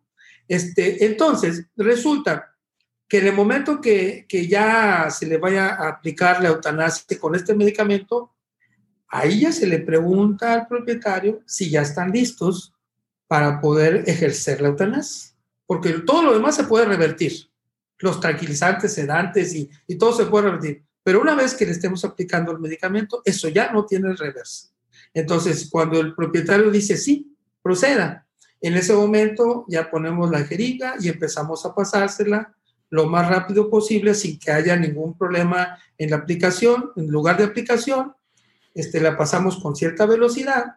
Este, 0.48 1.06
entonces, 1.06 1.66
resulta 1.76 2.56
que 3.08 3.20
en 3.20 3.28
el 3.28 3.34
momento 3.34 3.80
que, 3.80 4.26
que 4.28 4.48
ya 4.48 5.10
se 5.10 5.26
le 5.26 5.38
vaya 5.38 5.76
a 5.76 5.90
aplicar 5.90 6.42
la 6.42 6.50
eutanasia 6.50 7.18
con 7.20 7.36
este 7.36 7.56
medicamento, 7.56 8.34
ahí 9.08 9.42
ya 9.42 9.52
se 9.52 9.68
le 9.68 9.80
pregunta 9.80 10.54
al 10.54 10.68
propietario 10.68 11.42
si 11.46 11.70
ya 11.70 11.82
están 11.82 12.12
listos 12.12 12.74
para 13.28 13.62
poder 13.62 14.04
ejercer 14.08 14.62
la 14.62 14.70
eutanasia, 14.70 15.36
porque 15.66 15.94
todo 16.00 16.24
lo 16.24 16.34
demás 16.34 16.56
se 16.56 16.64
puede 16.64 16.86
revertir, 16.86 17.50
los 18.00 18.20
tranquilizantes, 18.20 18.94
sedantes 18.94 19.56
y, 19.56 19.70
y 19.88 19.96
todo 19.96 20.14
se 20.14 20.26
puede 20.26 20.46
revertir, 20.46 20.84
pero 21.04 21.22
una 21.22 21.36
vez 21.36 21.56
que 21.56 21.66
le 21.66 21.72
estemos 21.72 22.04
aplicando 22.04 22.52
el 22.52 22.60
medicamento, 22.60 23.22
eso 23.24 23.48
ya 23.48 23.72
no 23.72 23.86
tiene 23.86 24.14
reversa. 24.14 24.70
Entonces, 25.14 25.70
cuando 25.72 26.00
el 26.00 26.14
propietario 26.14 26.70
dice 26.70 26.98
sí, 26.98 27.34
proceda, 27.62 28.28
en 28.60 28.76
ese 28.76 28.94
momento 28.94 29.66
ya 29.68 29.90
ponemos 29.90 30.30
la 30.30 30.44
jeringa 30.44 30.96
y 31.00 31.10
empezamos 31.10 31.66
a 31.66 31.74
pasársela 31.74 32.57
lo 32.90 33.08
más 33.08 33.30
rápido 33.30 33.70
posible 33.70 34.14
sin 34.14 34.40
que 34.40 34.52
haya 34.52 34.76
ningún 34.76 35.18
problema 35.18 35.78
en 35.98 36.12
la 36.12 36.18
aplicación, 36.18 36.92
en 36.96 37.08
lugar 37.08 37.38
de 37.38 37.44
aplicación, 37.44 38.14
este, 38.74 39.02
la 39.02 39.18
pasamos 39.18 39.58
con 39.58 39.76
cierta 39.76 40.06
velocidad. 40.06 40.76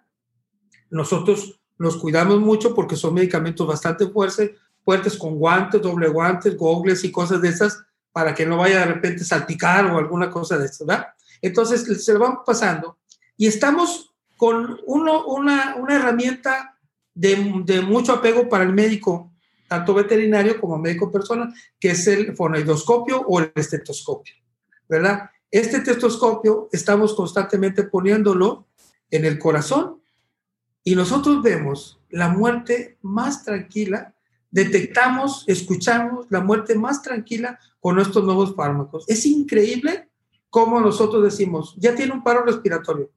Nosotros 0.90 1.60
nos 1.78 1.96
cuidamos 1.96 2.40
mucho 2.40 2.74
porque 2.74 2.96
son 2.96 3.14
medicamentos 3.14 3.66
bastante 3.66 4.08
fuertes, 4.08 4.52
fuertes 4.84 5.16
con 5.16 5.36
guantes, 5.36 5.80
doble 5.80 6.08
guantes, 6.08 6.56
gogles 6.56 7.04
y 7.04 7.12
cosas 7.12 7.40
de 7.40 7.48
esas 7.48 7.82
para 8.12 8.34
que 8.34 8.46
no 8.46 8.56
vaya 8.56 8.80
de 8.80 8.86
repente 8.86 9.24
salpicar 9.24 9.86
o 9.86 9.98
alguna 9.98 10.30
cosa 10.30 10.58
de 10.58 10.66
eso, 10.66 10.84
¿verdad? 10.84 11.08
Entonces 11.40 12.04
se 12.04 12.12
lo 12.12 12.18
vamos 12.18 12.40
pasando 12.44 12.98
y 13.36 13.46
estamos 13.46 14.14
con 14.36 14.80
una, 14.86 15.76
una 15.76 15.96
herramienta 15.96 16.76
de, 17.14 17.62
de, 17.64 17.82
mucho 17.82 18.14
apego 18.14 18.48
para 18.48 18.64
el 18.64 18.72
médico, 18.72 19.30
tanto 19.70 19.94
veterinario 19.94 20.60
como 20.60 20.78
médico 20.78 21.12
persona, 21.12 21.54
que 21.78 21.92
es 21.92 22.04
el 22.08 22.34
fonoidoscopio 22.34 23.20
o 23.20 23.38
el 23.38 23.52
estetoscopio, 23.54 24.34
¿verdad? 24.88 25.30
Este 25.48 25.76
estetoscopio 25.76 26.68
estamos 26.72 27.14
constantemente 27.14 27.84
poniéndolo 27.84 28.66
en 29.12 29.24
el 29.24 29.38
corazón 29.38 30.02
y 30.82 30.96
nosotros 30.96 31.40
vemos 31.40 32.00
la 32.08 32.30
muerte 32.30 32.98
más 33.02 33.44
tranquila, 33.44 34.12
detectamos, 34.50 35.44
escuchamos 35.46 36.26
la 36.30 36.40
muerte 36.40 36.74
más 36.74 37.00
tranquila 37.00 37.56
con 37.78 38.00
estos 38.00 38.24
nuevos 38.24 38.56
fármacos. 38.56 39.04
Es 39.06 39.24
increíble 39.24 40.08
cómo 40.48 40.80
nosotros 40.80 41.22
decimos, 41.22 41.76
ya 41.78 41.94
tiene 41.94 42.12
un 42.12 42.24
paro 42.24 42.44
respiratorio, 42.44 43.08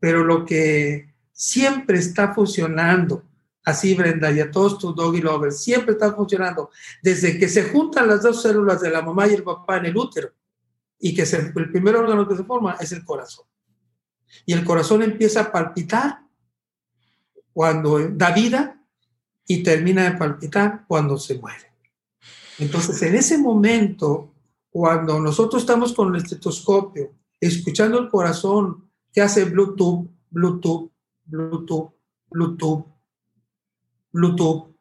pero 0.00 0.24
lo 0.24 0.44
que 0.44 1.14
siempre 1.30 1.98
está 1.98 2.34
funcionando, 2.34 3.22
así 3.66 3.94
Brenda 3.94 4.30
y 4.30 4.38
a 4.38 4.50
todos 4.50 4.78
tus 4.78 4.94
doggy 4.94 5.20
lovers, 5.20 5.60
siempre 5.60 5.92
está 5.92 6.14
funcionando, 6.14 6.70
desde 7.02 7.36
que 7.36 7.48
se 7.48 7.64
juntan 7.64 8.06
las 8.06 8.22
dos 8.22 8.40
células 8.40 8.80
de 8.80 8.90
la 8.90 9.02
mamá 9.02 9.26
y 9.26 9.34
el 9.34 9.42
papá 9.42 9.78
en 9.78 9.86
el 9.86 9.96
útero, 9.96 10.30
y 11.00 11.12
que 11.12 11.22
el 11.22 11.72
primer 11.72 11.96
órgano 11.96 12.26
que 12.28 12.36
se 12.36 12.44
forma 12.44 12.76
es 12.80 12.92
el 12.92 13.04
corazón. 13.04 13.44
Y 14.46 14.52
el 14.52 14.64
corazón 14.64 15.02
empieza 15.02 15.40
a 15.40 15.52
palpitar 15.52 16.20
cuando 17.52 17.98
da 18.10 18.30
vida 18.30 18.80
y 19.46 19.64
termina 19.64 20.04
de 20.04 20.16
palpitar 20.16 20.84
cuando 20.86 21.18
se 21.18 21.36
muere. 21.38 21.72
Entonces, 22.58 23.02
en 23.02 23.16
ese 23.16 23.36
momento, 23.36 24.32
cuando 24.70 25.18
nosotros 25.18 25.62
estamos 25.62 25.92
con 25.92 26.14
el 26.14 26.22
estetoscopio, 26.22 27.14
escuchando 27.40 27.98
el 27.98 28.08
corazón 28.08 28.88
que 29.12 29.22
hace 29.22 29.44
Bluetooth, 29.44 30.08
Bluetooth, 30.30 30.90
Bluetooth, 31.24 31.92
Bluetooth, 32.30 32.95
Bluetooth 34.16 34.74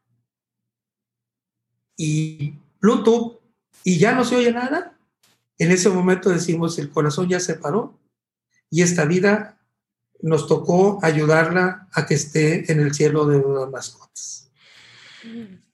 y 1.98 2.54
Bluetooth 2.80 3.42
y 3.84 3.98
ya 4.00 4.14
no 4.14 4.24
se 4.24 4.38
oye 4.38 4.52
nada, 4.54 4.98
en 5.58 5.72
ese 5.72 5.90
momento 5.90 6.30
decimos 6.30 6.80
el 6.80 6.90
corazón 6.90 7.28
ya 7.28 7.42
se 7.42 7.56
paró 7.56 8.00
y 8.70 8.82
esta 8.82 9.04
vida 9.04 9.60
nos 10.22 10.48
tocó 10.48 11.00
ayudarla 11.04 11.88
a 11.92 12.06
que 12.06 12.14
esté 12.14 12.72
en 12.72 12.80
el 12.80 12.94
cielo 12.94 13.26
de 13.26 13.40
las 13.40 13.70
mascotas. 13.70 14.50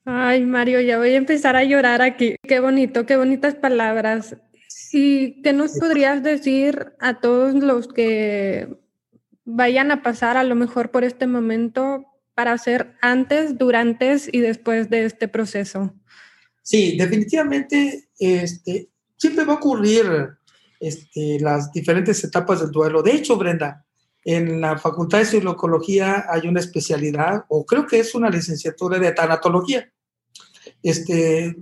Ay, 0.04 0.44
Mario, 0.44 0.80
ya 0.80 0.98
voy 0.98 1.10
a 1.10 1.16
empezar 1.16 1.54
a 1.54 1.62
llorar 1.62 2.02
aquí. 2.02 2.34
Qué 2.42 2.58
bonito, 2.58 3.06
qué 3.06 3.16
bonitas 3.16 3.54
palabras. 3.54 4.36
¿Y 4.92 5.40
qué 5.42 5.52
nos 5.52 5.78
podrías 5.78 6.22
decir 6.24 6.92
a 6.98 7.20
todos 7.20 7.54
los 7.54 7.86
que 7.86 8.76
vayan 9.44 9.92
a 9.92 10.02
pasar 10.02 10.36
a 10.36 10.44
lo 10.44 10.56
mejor 10.56 10.90
por 10.90 11.04
este 11.04 11.28
momento 11.28 12.11
para 12.34 12.52
hacer 12.52 12.96
antes, 13.00 13.58
durante 13.58 14.16
y 14.32 14.40
después 14.40 14.90
de 14.90 15.04
este 15.04 15.28
proceso? 15.28 15.94
Sí, 16.62 16.96
definitivamente 16.96 18.08
este, 18.18 18.88
siempre 19.16 19.44
va 19.44 19.54
a 19.54 19.56
ocurrir 19.56 20.06
este, 20.80 21.38
las 21.40 21.72
diferentes 21.72 22.22
etapas 22.24 22.60
del 22.60 22.70
duelo. 22.70 23.02
De 23.02 23.12
hecho, 23.12 23.36
Brenda, 23.36 23.84
en 24.24 24.60
la 24.60 24.78
Facultad 24.78 25.18
de 25.18 25.24
Psicología 25.26 26.26
hay 26.28 26.46
una 26.46 26.60
especialidad, 26.60 27.44
o 27.48 27.66
creo 27.66 27.86
que 27.86 27.98
es 27.98 28.14
una 28.14 28.30
licenciatura 28.30 28.98
de 28.98 29.12
tanatología. 29.12 29.92
Este, 30.82 31.56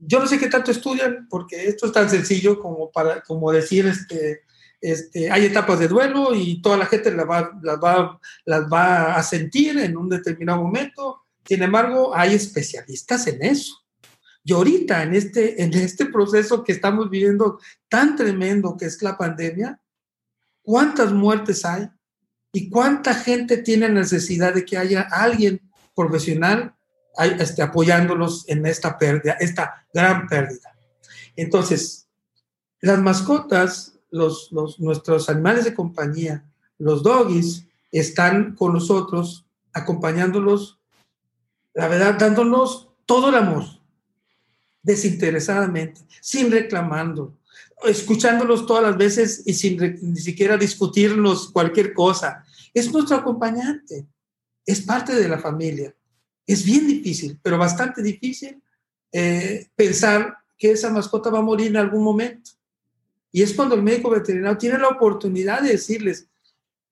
yo 0.00 0.20
no 0.20 0.26
sé 0.26 0.38
qué 0.38 0.48
tanto 0.48 0.70
estudian, 0.70 1.26
porque 1.28 1.66
esto 1.66 1.86
es 1.86 1.92
tan 1.92 2.08
sencillo 2.08 2.60
como, 2.60 2.90
para, 2.90 3.20
como 3.22 3.52
decir, 3.52 3.86
este, 3.86 4.40
este, 4.80 5.30
hay 5.30 5.46
etapas 5.46 5.78
de 5.78 5.88
duelo 5.88 6.34
y 6.34 6.60
toda 6.60 6.76
la 6.76 6.86
gente 6.86 7.10
las 7.10 7.28
va, 7.28 7.50
las, 7.62 7.76
va, 7.76 8.20
las 8.44 8.72
va 8.72 9.14
a 9.16 9.22
sentir 9.22 9.78
en 9.78 9.96
un 9.96 10.08
determinado 10.08 10.62
momento. 10.62 11.22
Sin 11.44 11.62
embargo, 11.62 12.14
hay 12.14 12.34
especialistas 12.34 13.26
en 13.26 13.42
eso. 13.42 13.74
Y 14.44 14.52
ahorita, 14.52 15.02
en 15.02 15.14
este, 15.14 15.62
en 15.62 15.74
este 15.74 16.06
proceso 16.06 16.62
que 16.62 16.72
estamos 16.72 17.10
viviendo 17.10 17.58
tan 17.88 18.14
tremendo 18.14 18.76
que 18.76 18.86
es 18.86 19.02
la 19.02 19.18
pandemia, 19.18 19.80
¿cuántas 20.62 21.12
muertes 21.12 21.64
hay? 21.64 21.88
¿Y 22.52 22.70
cuánta 22.70 23.12
gente 23.14 23.58
tiene 23.58 23.88
necesidad 23.88 24.54
de 24.54 24.64
que 24.64 24.78
haya 24.78 25.08
alguien 25.10 25.60
profesional 25.96 26.76
este, 27.40 27.62
apoyándolos 27.62 28.48
en 28.48 28.64
esta 28.66 28.96
pérdida, 28.96 29.36
esta 29.40 29.84
gran 29.92 30.28
pérdida? 30.28 30.76
Entonces, 31.34 32.06
las 32.80 33.00
mascotas, 33.00 33.95
los, 34.16 34.50
nuestros 34.78 35.28
animales 35.28 35.64
de 35.64 35.74
compañía, 35.74 36.44
los 36.78 37.02
doggies, 37.02 37.66
están 37.92 38.54
con 38.54 38.72
nosotros, 38.72 39.46
acompañándolos, 39.72 40.78
la 41.74 41.88
verdad, 41.88 42.16
dándonos 42.18 42.88
todo 43.04 43.28
el 43.28 43.36
amor, 43.36 43.64
desinteresadamente, 44.82 46.00
sin 46.20 46.50
reclamando, 46.50 47.38
escuchándolos 47.84 48.66
todas 48.66 48.82
las 48.82 48.96
veces 48.96 49.42
y 49.44 49.54
sin 49.54 49.78
ni 50.02 50.20
siquiera 50.20 50.56
discutirnos 50.56 51.50
cualquier 51.50 51.92
cosa, 51.92 52.44
es 52.72 52.92
nuestro 52.92 53.16
acompañante, 53.16 54.06
es 54.64 54.82
parte 54.82 55.14
de 55.14 55.28
la 55.28 55.38
familia. 55.38 55.94
Es 56.46 56.64
bien 56.64 56.86
difícil, 56.86 57.38
pero 57.42 57.58
bastante 57.58 58.02
difícil 58.02 58.62
eh, 59.12 59.68
pensar 59.74 60.36
que 60.58 60.72
esa 60.72 60.90
mascota 60.90 61.30
va 61.30 61.38
a 61.38 61.42
morir 61.42 61.68
en 61.68 61.78
algún 61.78 62.04
momento. 62.04 62.50
Y 63.32 63.42
es 63.42 63.54
cuando 63.54 63.74
el 63.74 63.82
médico 63.82 64.10
veterinario 64.10 64.56
tiene 64.56 64.78
la 64.78 64.88
oportunidad 64.88 65.60
de 65.62 65.70
decirles, 65.70 66.28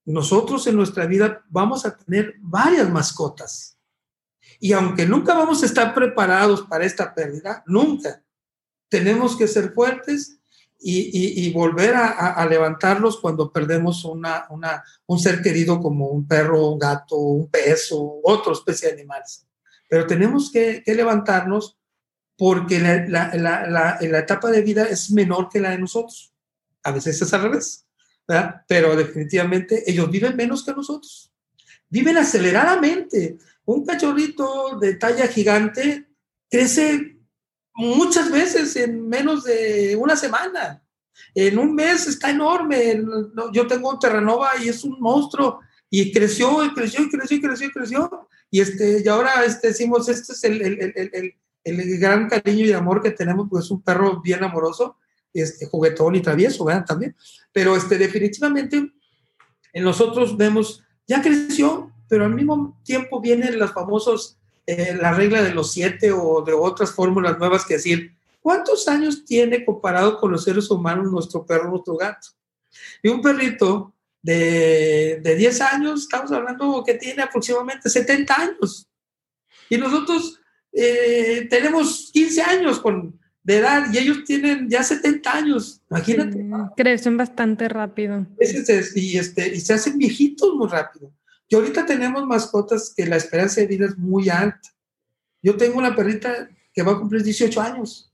nosotros 0.05 0.67
en 0.67 0.76
nuestra 0.76 1.07
vida 1.07 1.45
vamos 1.49 1.87
a 1.87 1.97
tener 1.97 2.35
varias 2.41 2.91
mascotas. 2.91 3.79
Y 4.61 4.73
aunque 4.73 5.07
nunca 5.07 5.35
vamos 5.35 5.62
a 5.62 5.67
estar 5.67 5.95
preparados 5.95 6.62
para 6.62 6.85
esta 6.85 7.14
pérdida, 7.14 7.62
nunca, 7.67 8.23
tenemos 8.88 9.37
que 9.37 9.49
ser 9.49 9.73
fuertes 9.73 10.38
y, 10.87 11.50
volver 11.53 11.95
a, 11.95 12.47
levantarlos 12.47 13.19
cuando 13.19 13.50
perdemos 13.50 14.05
un 14.05 15.19
ser 15.19 15.41
querido 15.41 15.81
como 15.81 16.09
un 16.09 16.29
perro, 16.29 16.69
un 16.73 16.79
gato, 16.79 17.17
un 17.17 17.49
pez 17.49 17.91
o 17.93 18.21
otra 18.23 18.53
especie 18.53 18.88
de 18.88 18.95
animales. 18.95 19.47
Pero 19.88 20.07
tenemos 20.07 20.50
que, 20.53 20.83
levantarnos 20.87 21.79
porque 22.37 22.81
la, 22.81 23.31
la, 23.37 24.19
etapa 24.19 24.50
de 24.50 24.62
vida 24.62 24.85
es 24.85 25.11
menor 25.11 25.49
que 25.49 25.61
la 25.61 25.71
de 25.71 25.79
nosotros. 25.79 26.33
A 26.83 26.91
veces 26.91 27.21
es 27.21 27.33
al 27.33 27.43
revés, 27.43 27.87
¿verdad? 28.26 28.62
pero 28.69 28.97
definitivamente 28.97 29.88
ellos 29.91 30.11
viven 30.11 30.37
menos 30.37 30.64
que 30.64 30.73
nosotros. 30.73 31.33
Viven 31.88 32.17
aceleradamente. 32.17 33.38
Un 33.64 33.87
cachorrito 33.87 34.79
de 34.79 34.95
talla 34.97 35.26
gigante 35.29 36.09
crece 36.50 37.19
muchas 37.75 38.31
veces 38.31 38.76
en 38.76 39.09
menos 39.09 39.45
de 39.45 39.97
una 39.97 40.17
semana. 40.17 40.83
En 41.35 41.59
un 41.59 41.75
mes 41.75 42.07
está 42.07 42.31
enorme. 42.31 43.03
Yo 43.53 43.67
tengo 43.67 43.91
un 43.91 43.99
Terranova 43.99 44.50
y 44.62 44.69
es 44.69 44.85
un 44.85 44.99
monstruo 45.00 45.61
y 45.88 46.12
creció 46.12 46.64
y 46.64 46.75
creció 46.75 47.05
y 47.05 47.09
creció 47.09 47.37
y 47.37 47.41
creció 47.41 47.67
y 47.69 47.73
creció. 47.73 48.29
Y, 48.50 48.61
este, 48.61 49.03
y 49.05 49.09
ahora 49.09 49.45
este, 49.45 49.69
decimos, 49.69 50.09
este 50.09 50.33
es 50.33 50.45
el, 50.45 50.62
el, 50.62 50.93
el, 50.97 51.11
el, 51.12 51.35
gran 51.64 52.28
cariño 52.28 52.66
y 52.66 52.73
amor 52.73 53.02
que 53.02 53.11
tenemos, 53.11 53.49
pues 53.49 53.64
es 53.64 53.71
un 53.71 53.83
perro 53.83 54.21
bien 54.21 54.44
amoroso, 54.44 54.99
este, 55.33 55.66
juguetón 55.66 56.14
y 56.14 56.23
travieso, 56.23 56.64
vean 56.64 56.85
también. 56.85 57.16
Pero 57.52 57.76
este, 57.76 57.99
definitivamente 57.99 58.92
en 59.73 59.85
nosotros 59.85 60.37
vemos, 60.37 60.83
ya 61.06 61.21
creció, 61.23 61.90
pero 62.09 62.25
al 62.25 62.35
mismo 62.35 62.80
tiempo 62.85 63.21
vienen 63.21 63.59
los 63.59 63.73
famosos 63.73 64.38
eh, 64.66 64.97
la 64.99 65.12
regla 65.12 65.42
de 65.42 65.52
los 65.52 65.73
siete 65.73 66.11
o 66.11 66.42
de 66.42 66.54
otras 66.54 66.92
fórmulas 66.92 67.38
nuevas 67.38 67.66
que 67.66 67.75
decir, 67.75 68.16
¿cuántos 68.40 68.88
años 68.88 69.25
tiene 69.25 69.64
comparado 69.64 70.18
con 70.18 70.33
los 70.33 70.44
seres 70.44 70.71
humanos 70.71 71.11
nuestro 71.11 71.44
perro, 71.44 71.71
nuestro 71.71 71.97
gato? 71.97 72.28
Y 73.02 73.09
un 73.09 73.21
perrito 73.21 73.92
de, 74.23 75.21
de 75.23 75.37
10 75.37 75.61
años, 75.61 76.02
estamos 76.02 76.33
hablando 76.33 76.83
que 76.85 76.94
tiene 76.94 77.23
aproximadamente 77.23 77.90
70 77.90 78.35
años. 78.35 78.88
Y 79.68 79.76
nosotros 79.76 80.40
eh, 80.75 81.47
tenemos 81.49 82.11
15 82.12 82.43
años 82.43 82.81
con, 82.81 83.19
de 83.45 83.59
edad 83.59 83.87
y 83.93 83.99
ellos 83.99 84.25
tienen 84.25 84.69
ya 84.69 84.83
70 84.83 85.37
años. 85.37 85.81
Imagínate. 85.90 86.45
crecen 86.76 87.16
bastante 87.16 87.69
rápido. 87.69 88.26
y, 88.95 89.19
este, 89.19 89.54
y 89.54 89.61
se 89.61 89.75
hacen 89.75 89.99
viejitos 89.99 90.54
muy 90.54 90.69
rápido. 90.69 91.12
Y 91.49 91.54
ahorita 91.54 91.87
tenemos 91.87 92.26
mascotas 92.26 92.93
que 92.97 93.07
la 93.07 93.16
esperanza 93.16 93.61
de 93.61 93.66
vida 93.66 93.87
es 93.87 93.99
muy 93.99 94.31
alta. 94.31 94.71
Yo 95.43 95.57
tengo 95.57 95.78
una 95.78 95.95
perrita 95.95 96.49
que 96.73 96.83
va 96.83 96.93
a 96.93 96.99
cumplir 96.99 97.23
18 97.23 97.61
años. 97.61 98.12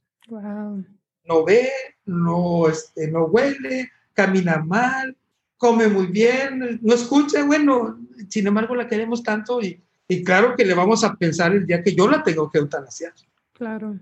No 1.25 1.45
ve, 1.45 1.71
no, 2.05 2.69
este, 2.69 3.09
no 3.09 3.25
huele, 3.27 3.91
camina 4.13 4.59
mal, 4.59 5.17
come 5.57 5.87
muy 5.87 6.09
bien, 6.09 6.81
no 6.83 6.95
escucha. 6.95 7.45
Bueno, 7.45 8.01
sin 8.29 8.49
embargo, 8.49 8.75
la 8.75 8.89
queremos 8.89 9.23
tanto 9.23 9.63
y, 9.63 9.81
y 10.11 10.25
claro 10.25 10.57
que 10.57 10.65
le 10.65 10.75
vamos 10.75 11.05
a 11.05 11.15
pensar 11.15 11.53
el 11.53 11.65
día 11.65 11.85
que 11.85 11.95
yo 11.95 12.11
la 12.11 12.21
tengo 12.25 12.51
que 12.51 12.59
eutanasiar. 12.59 13.13
Claro. 13.53 13.97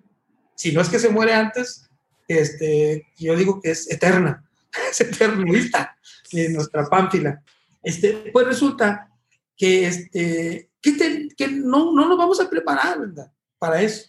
Si 0.55 0.73
no 0.73 0.81
es 0.81 0.89
que 0.89 0.99
se 0.99 1.11
muere 1.11 1.35
antes, 1.35 1.87
este, 2.27 3.07
yo 3.19 3.37
digo 3.37 3.61
que 3.61 3.73
es 3.73 3.91
eterna, 3.91 4.43
es 4.91 4.99
eternista, 5.03 5.95
en 6.33 6.55
nuestra 6.55 6.87
pánfila. 6.87 7.43
Este, 7.83 8.31
pues 8.33 8.47
resulta 8.47 9.11
que, 9.55 9.87
este, 9.87 10.71
que, 10.81 11.29
que 11.37 11.49
no, 11.49 11.93
no 11.93 12.09
nos 12.09 12.17
vamos 12.17 12.41
a 12.41 12.49
preparar 12.49 13.01
¿verdad? 13.01 13.31
para 13.59 13.83
eso. 13.83 14.09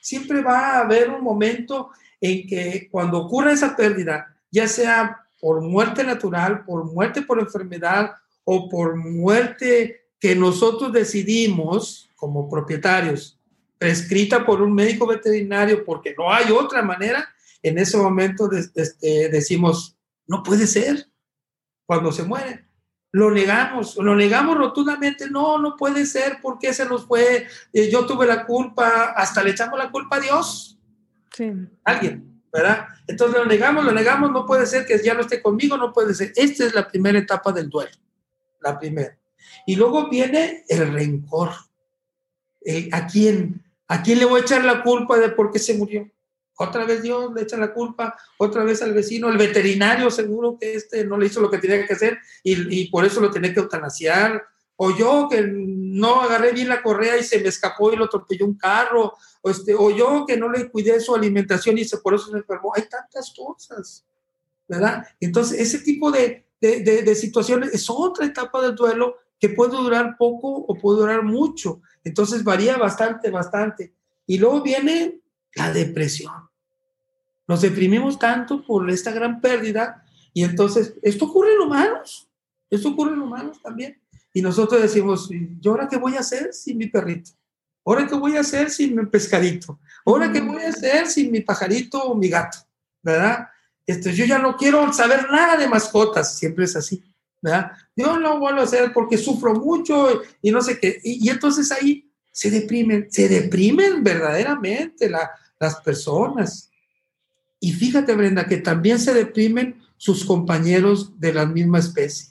Siempre 0.00 0.40
va 0.40 0.58
a 0.58 0.80
haber 0.80 1.10
un 1.10 1.22
momento 1.22 1.90
en 2.22 2.46
que 2.46 2.88
cuando 2.90 3.18
ocurra 3.18 3.52
esa 3.52 3.76
pérdida, 3.76 4.34
ya 4.50 4.66
sea 4.66 5.20
por 5.38 5.60
muerte 5.60 6.04
natural, 6.04 6.64
por 6.64 6.90
muerte 6.90 7.20
por 7.20 7.38
enfermedad 7.38 8.12
o 8.44 8.66
por 8.70 8.96
muerte 8.96 10.03
que 10.24 10.34
nosotros 10.34 10.90
decidimos 10.90 12.08
como 12.16 12.48
propietarios, 12.48 13.38
prescrita 13.76 14.46
por 14.46 14.62
un 14.62 14.72
médico 14.72 15.06
veterinario 15.06 15.84
porque 15.84 16.14
no 16.16 16.32
hay 16.32 16.50
otra 16.50 16.80
manera, 16.80 17.28
en 17.62 17.76
ese 17.76 17.98
momento 17.98 18.48
este, 18.50 19.28
decimos, 19.28 19.98
no 20.26 20.42
puede 20.42 20.66
ser 20.66 21.08
cuando 21.84 22.10
se 22.10 22.22
muere 22.22 22.64
lo 23.12 23.30
negamos, 23.30 23.96
lo 23.98 24.16
negamos 24.16 24.56
rotundamente, 24.56 25.28
no, 25.30 25.58
no 25.58 25.76
puede 25.76 26.06
ser, 26.06 26.38
porque 26.40 26.72
se 26.72 26.86
nos 26.86 27.04
fue? 27.04 27.46
Eh, 27.74 27.90
yo 27.90 28.06
tuve 28.06 28.26
la 28.26 28.46
culpa, 28.46 29.12
hasta 29.14 29.44
le 29.44 29.50
echamos 29.50 29.78
la 29.78 29.90
culpa 29.90 30.16
a 30.16 30.20
Dios. 30.20 30.78
Sí. 31.32 31.52
Alguien, 31.84 32.42
¿verdad? 32.50 32.88
Entonces 33.06 33.38
lo 33.38 33.44
negamos, 33.44 33.84
lo 33.84 33.92
negamos, 33.92 34.32
no 34.32 34.46
puede 34.46 34.64
ser 34.64 34.86
que 34.86 34.98
ya 35.04 35.12
no 35.12 35.20
esté 35.20 35.42
conmigo, 35.42 35.76
no 35.76 35.92
puede 35.92 36.14
ser. 36.14 36.32
Esta 36.34 36.64
es 36.64 36.74
la 36.74 36.88
primera 36.88 37.18
etapa 37.18 37.52
del 37.52 37.68
duelo, 37.68 37.92
la 38.62 38.78
primera. 38.78 39.16
Y 39.66 39.76
luego 39.76 40.08
viene 40.08 40.64
el 40.68 40.92
rencor. 40.92 41.50
¿a, 42.92 43.06
quién, 43.06 43.62
¿A 43.88 44.02
quién 44.02 44.18
le 44.18 44.24
voy 44.24 44.40
a 44.40 44.42
echar 44.44 44.64
la 44.64 44.82
culpa 44.82 45.18
de 45.18 45.30
por 45.30 45.50
qué 45.50 45.58
se 45.58 45.74
murió? 45.74 46.10
Otra 46.56 46.84
vez 46.84 47.02
Dios 47.02 47.32
le 47.34 47.42
echa 47.42 47.56
la 47.56 47.74
culpa, 47.74 48.16
otra 48.38 48.62
vez 48.62 48.80
al 48.80 48.94
vecino, 48.94 49.28
el 49.28 49.36
veterinario 49.36 50.10
seguro 50.10 50.56
que 50.58 50.74
este 50.74 51.04
no 51.04 51.18
le 51.18 51.26
hizo 51.26 51.40
lo 51.40 51.50
que 51.50 51.58
tenía 51.58 51.84
que 51.84 51.94
hacer 51.94 52.18
y, 52.44 52.88
por 52.90 53.04
eso 53.04 53.20
lo 53.20 53.30
tenía 53.30 53.52
que 53.52 53.60
eutanasiar. 53.60 54.42
O 54.76 54.96
yo 54.96 55.28
que 55.30 55.42
no 55.42 56.22
agarré 56.22 56.52
bien 56.52 56.68
la 56.68 56.82
correa 56.82 57.16
y 57.16 57.22
se 57.22 57.40
me 57.40 57.48
escapó 57.48 57.92
y 57.92 57.96
lo 57.96 58.06
atropelló 58.06 58.44
un 58.46 58.56
carro. 58.56 59.14
O, 59.40 59.50
este, 59.50 59.74
o 59.74 59.90
yo 59.90 60.24
que 60.26 60.36
no 60.36 60.48
le 60.48 60.68
cuidé 60.68 60.98
su 61.00 61.14
alimentación 61.14 61.78
y 61.78 61.84
se, 61.84 61.98
por 61.98 62.14
eso 62.14 62.30
se 62.30 62.38
enfermó. 62.38 62.72
Hay 62.74 62.88
tantas 62.88 63.32
cosas, 63.36 64.04
¿verdad? 64.66 65.06
Entonces, 65.20 65.60
ese 65.60 65.78
tipo 65.80 66.10
de, 66.10 66.46
de, 66.60 66.80
de 66.80 67.14
situaciones 67.14 67.72
es 67.72 67.88
otra 67.88 68.26
etapa 68.26 68.62
del 68.62 68.74
duelo 68.74 69.16
que 69.38 69.48
puede 69.48 69.72
durar 69.72 70.16
poco 70.16 70.48
o 70.48 70.74
puede 70.74 71.00
durar 71.00 71.22
mucho. 71.22 71.80
Entonces, 72.02 72.44
varía 72.44 72.76
bastante, 72.76 73.30
bastante. 73.30 73.94
Y 74.26 74.38
luego 74.38 74.62
viene 74.62 75.20
la 75.54 75.72
depresión. 75.72 76.32
Nos 77.46 77.60
deprimimos 77.60 78.18
tanto 78.18 78.64
por 78.64 78.88
esta 78.90 79.10
gran 79.10 79.40
pérdida 79.40 80.04
y 80.32 80.42
entonces 80.42 80.94
esto 81.02 81.26
ocurre 81.26 81.54
en 81.54 81.60
humanos, 81.60 82.28
esto 82.70 82.88
ocurre 82.88 83.12
en 83.12 83.20
humanos 83.20 83.60
también. 83.62 84.00
Y 84.32 84.42
nosotros 84.42 84.82
decimos, 84.82 85.30
¿y 85.30 85.60
ahora 85.68 85.88
qué 85.88 85.96
voy 85.96 86.16
a 86.16 86.20
hacer 86.20 86.52
sin 86.52 86.78
mi 86.78 86.88
perrito? 86.88 87.30
¿Ahora 87.84 88.06
qué 88.06 88.16
voy 88.16 88.36
a 88.36 88.40
hacer 88.40 88.70
sin 88.70 88.96
mi 88.96 89.06
pescadito? 89.06 89.78
¿Ahora 90.04 90.32
qué 90.32 90.40
voy 90.40 90.62
a 90.62 90.70
hacer 90.70 91.06
sin 91.06 91.30
mi 91.30 91.40
pajarito 91.40 92.02
o 92.02 92.14
mi 92.16 92.28
gato? 92.28 92.58
¿Verdad? 93.02 93.48
Esto, 93.86 94.10
yo 94.10 94.24
ya 94.24 94.38
no 94.38 94.56
quiero 94.56 94.90
saber 94.92 95.30
nada 95.30 95.56
de 95.56 95.68
mascotas, 95.68 96.36
siempre 96.36 96.64
es 96.64 96.74
así. 96.74 97.04
¿Verdad? 97.44 97.72
Yo 97.94 98.18
no 98.18 98.40
vuelvo 98.40 98.60
a 98.60 98.64
hacer 98.64 98.92
porque 98.92 99.18
sufro 99.18 99.54
mucho 99.54 100.22
y 100.42 100.50
no 100.50 100.60
sé 100.62 100.80
qué. 100.80 101.00
Y, 101.04 101.26
y 101.26 101.30
entonces 101.30 101.70
ahí 101.70 102.10
se 102.32 102.50
deprimen, 102.50 103.06
se 103.10 103.28
deprimen 103.28 104.02
verdaderamente. 104.02 105.08
La, 105.08 105.30
las 105.64 105.80
personas. 105.80 106.70
Y 107.60 107.72
fíjate, 107.72 108.14
Brenda, 108.14 108.46
que 108.46 108.58
también 108.58 108.98
se 108.98 109.14
deprimen 109.14 109.82
sus 109.96 110.24
compañeros 110.24 111.18
de 111.18 111.32
la 111.32 111.46
misma 111.46 111.78
especie. 111.78 112.28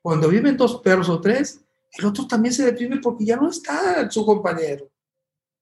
Cuando 0.00 0.28
viven 0.28 0.56
dos 0.56 0.80
perros 0.80 1.08
o 1.08 1.20
tres, 1.20 1.60
el 1.92 2.04
otro 2.06 2.26
también 2.26 2.54
se 2.54 2.64
deprime 2.64 2.98
porque 2.98 3.24
ya 3.24 3.36
no 3.36 3.50
está 3.50 4.08
su 4.10 4.24
compañero. 4.24 4.88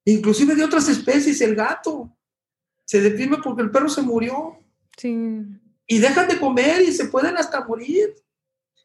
Inclusive 0.04 0.54
de 0.54 0.64
otras 0.64 0.88
especies, 0.88 1.40
el 1.40 1.54
gato. 1.54 2.10
Se 2.84 3.00
deprime 3.00 3.38
porque 3.42 3.62
el 3.62 3.70
perro 3.70 3.88
se 3.88 4.02
murió. 4.02 4.58
Sí. 4.96 5.42
Y 5.86 5.98
dejan 5.98 6.28
de 6.28 6.38
comer 6.38 6.82
y 6.82 6.92
se 6.92 7.06
pueden 7.06 7.36
hasta 7.36 7.64
morir. 7.64 8.14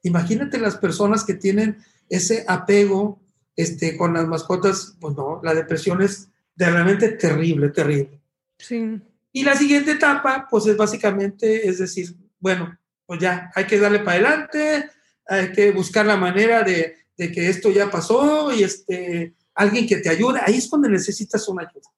Imagínate 0.04 0.60
las 0.60 0.78
personas 0.78 1.24
que 1.24 1.34
tienen 1.34 1.78
ese 2.10 2.46
apego 2.48 3.20
este, 3.56 3.98
con 3.98 4.14
las 4.14 4.28
mascotas, 4.28 4.96
pues 5.00 5.16
no, 5.16 5.42
la 5.44 5.54
depresión 5.54 6.02
es 6.02 6.30
de 6.56 6.70
realmente 6.70 7.10
terrible, 7.10 7.70
terrible. 7.70 8.22
Sí. 8.58 9.02
Y 9.32 9.44
la 9.44 9.56
siguiente 9.56 9.92
etapa, 9.92 10.48
pues 10.50 10.68
es 10.68 10.78
básicamente, 10.78 11.68
es 11.68 11.80
decir, 11.80 12.16
bueno, 12.40 12.78
pues 13.06 13.20
ya, 13.20 13.52
hay 13.56 13.66
que 13.66 13.80
darle 13.80 14.00
para 14.00 14.12
adelante, 14.12 14.90
hay 15.28 15.52
que 15.52 15.72
buscar 15.72 16.06
la 16.06 16.18
manera 16.18 16.64
de, 16.64 16.96
de 17.18 17.32
que 17.32 17.50
esto 17.50 17.72
ya 17.72 17.90
pasó 17.90 18.54
y 18.54 18.64
este, 18.64 19.34
alguien 19.56 19.88
que 19.88 19.98
te 19.98 20.10
ayude, 20.10 20.40
ahí 20.46 20.56
es 20.56 20.68
cuando 20.68 20.90
necesitas 20.90 21.48
una 21.48 21.64
ayuda. 21.64 21.90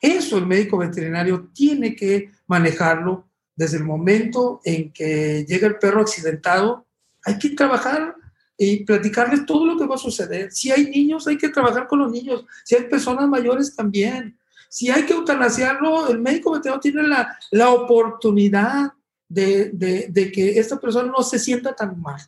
Eso 0.00 0.38
el 0.38 0.46
médico 0.46 0.78
veterinario 0.78 1.50
tiene 1.54 1.94
que 1.94 2.30
manejarlo 2.46 3.28
desde 3.54 3.76
el 3.76 3.84
momento 3.84 4.60
en 4.64 4.92
que 4.92 5.44
llega 5.46 5.68
el 5.68 5.78
perro 5.78 6.00
accidentado. 6.00 6.86
Hay 7.24 7.38
que 7.38 7.50
trabajar 7.50 8.14
y 8.56 8.84
platicarles 8.84 9.46
todo 9.46 9.66
lo 9.66 9.78
que 9.78 9.86
va 9.86 9.96
a 9.96 9.98
suceder. 9.98 10.52
Si 10.52 10.70
hay 10.70 10.86
niños, 10.86 11.26
hay 11.26 11.38
que 11.38 11.48
trabajar 11.48 11.86
con 11.86 12.00
los 12.00 12.12
niños. 12.12 12.44
Si 12.64 12.74
hay 12.74 12.84
personas 12.84 13.28
mayores, 13.28 13.74
también. 13.74 14.38
Si 14.68 14.90
hay 14.90 15.04
que 15.04 15.14
eutanasiarlo, 15.14 16.08
el 16.08 16.18
médico 16.18 16.52
veterinario 16.52 16.80
tiene 16.80 17.02
la, 17.02 17.36
la 17.50 17.70
oportunidad 17.70 18.92
de, 19.28 19.70
de, 19.70 20.06
de, 20.10 20.32
que 20.32 20.58
esta 20.58 20.78
persona 20.78 21.10
no 21.10 21.22
se 21.22 21.38
sienta 21.38 21.74
tan 21.74 22.00
mal. 22.00 22.20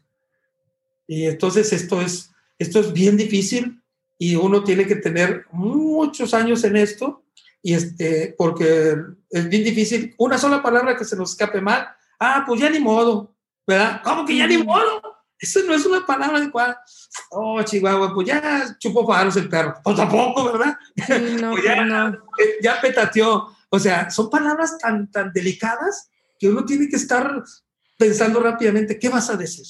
Y 1.06 1.26
entonces 1.26 1.72
esto 1.72 2.00
es, 2.00 2.30
esto 2.58 2.80
es 2.80 2.92
bien 2.92 3.16
difícil 3.16 3.82
y 4.18 4.36
uno 4.36 4.64
tiene 4.64 4.86
que 4.86 4.96
tener 4.96 5.44
muchos 5.52 6.34
años 6.34 6.64
en 6.64 6.76
esto 6.76 7.24
y 7.62 7.72
este, 7.72 8.34
porque 8.36 8.94
es 9.30 9.48
bien 9.48 9.64
difícil, 9.64 10.14
una 10.18 10.36
sola 10.36 10.62
palabra 10.62 10.96
que 10.96 11.04
se 11.04 11.16
nos 11.16 11.30
escape 11.30 11.62
mal, 11.62 11.88
ah, 12.20 12.44
pues 12.46 12.60
ya 12.60 12.68
ni 12.68 12.78
modo, 12.78 13.33
¿verdad? 13.66 14.00
¿Cómo 14.02 14.24
que 14.24 14.36
ya 14.36 14.46
ni 14.46 14.58
modo? 14.58 15.02
Eso 15.38 15.60
no 15.66 15.74
es 15.74 15.84
una 15.84 16.06
palabra 16.06 16.38
adecuada. 16.38 16.80
Oh, 17.30 17.62
Chihuahua, 17.62 18.14
pues 18.14 18.26
ya 18.26 18.76
chupó 18.78 19.06
faros 19.06 19.36
el 19.36 19.48
perro. 19.48 19.74
O 19.84 19.94
tampoco, 19.94 20.44
¿verdad? 20.52 20.76
no, 21.40 21.50
pues 21.52 21.64
ya, 21.64 21.84
no. 21.84 22.08
Eh, 22.08 22.58
ya 22.62 22.80
petateó. 22.80 23.48
O 23.68 23.78
sea, 23.78 24.10
son 24.10 24.30
palabras 24.30 24.78
tan, 24.78 25.10
tan 25.10 25.32
delicadas 25.32 26.10
que 26.38 26.48
uno 26.48 26.64
tiene 26.64 26.88
que 26.88 26.96
estar 26.96 27.42
pensando 27.98 28.40
rápidamente, 28.40 28.98
¿qué 28.98 29.08
vas 29.08 29.30
a 29.30 29.36
decir? 29.36 29.66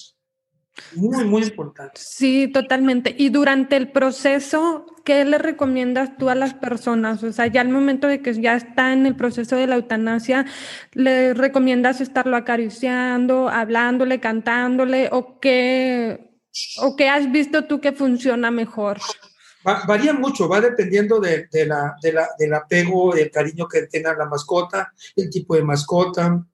Muy, 0.94 1.24
muy 1.24 1.42
importante. 1.42 2.00
Sí, 2.02 2.48
totalmente. 2.48 3.14
Y 3.16 3.28
durante 3.28 3.76
el 3.76 3.90
proceso, 3.90 4.87
¿qué 5.04 5.24
le 5.24 5.38
recomiendas 5.38 6.16
tú 6.16 6.28
a 6.30 6.34
las 6.34 6.54
personas? 6.54 7.22
O 7.22 7.32
sea, 7.32 7.46
ya 7.46 7.60
al 7.60 7.68
momento 7.68 8.08
de 8.08 8.20
que 8.20 8.34
ya 8.40 8.56
está 8.56 8.92
en 8.92 9.06
el 9.06 9.14
proceso 9.14 9.56
de 9.56 9.66
la 9.66 9.76
eutanasia, 9.76 10.46
¿le 10.92 11.34
recomiendas 11.34 12.00
estarlo 12.00 12.37
acariciando, 12.37 13.48
hablándole, 13.48 14.20
cantándole? 14.20 15.08
¿O 15.12 15.38
qué, 15.38 16.38
o 16.78 16.96
qué 16.96 17.08
has 17.08 17.30
visto 17.30 17.64
tú 17.64 17.80
que 17.80 17.92
funciona 17.92 18.50
mejor? 18.50 18.98
varía 19.87 20.12
mucho, 20.12 20.46
va 20.46 20.60
dependiendo 20.60 21.20
de, 21.20 21.48
de, 21.50 21.64
la, 21.64 21.96
de 22.02 22.12
la, 22.12 22.28
del 22.38 22.52
apego, 22.52 23.14
el 23.14 23.30
cariño 23.30 23.66
que 23.66 23.87
tenga 23.87 24.14
la 24.14 24.26
mascota, 24.26 24.92
el 25.16 25.30
tipo 25.30 25.54
de 25.54 25.62
mascota. 25.62 26.44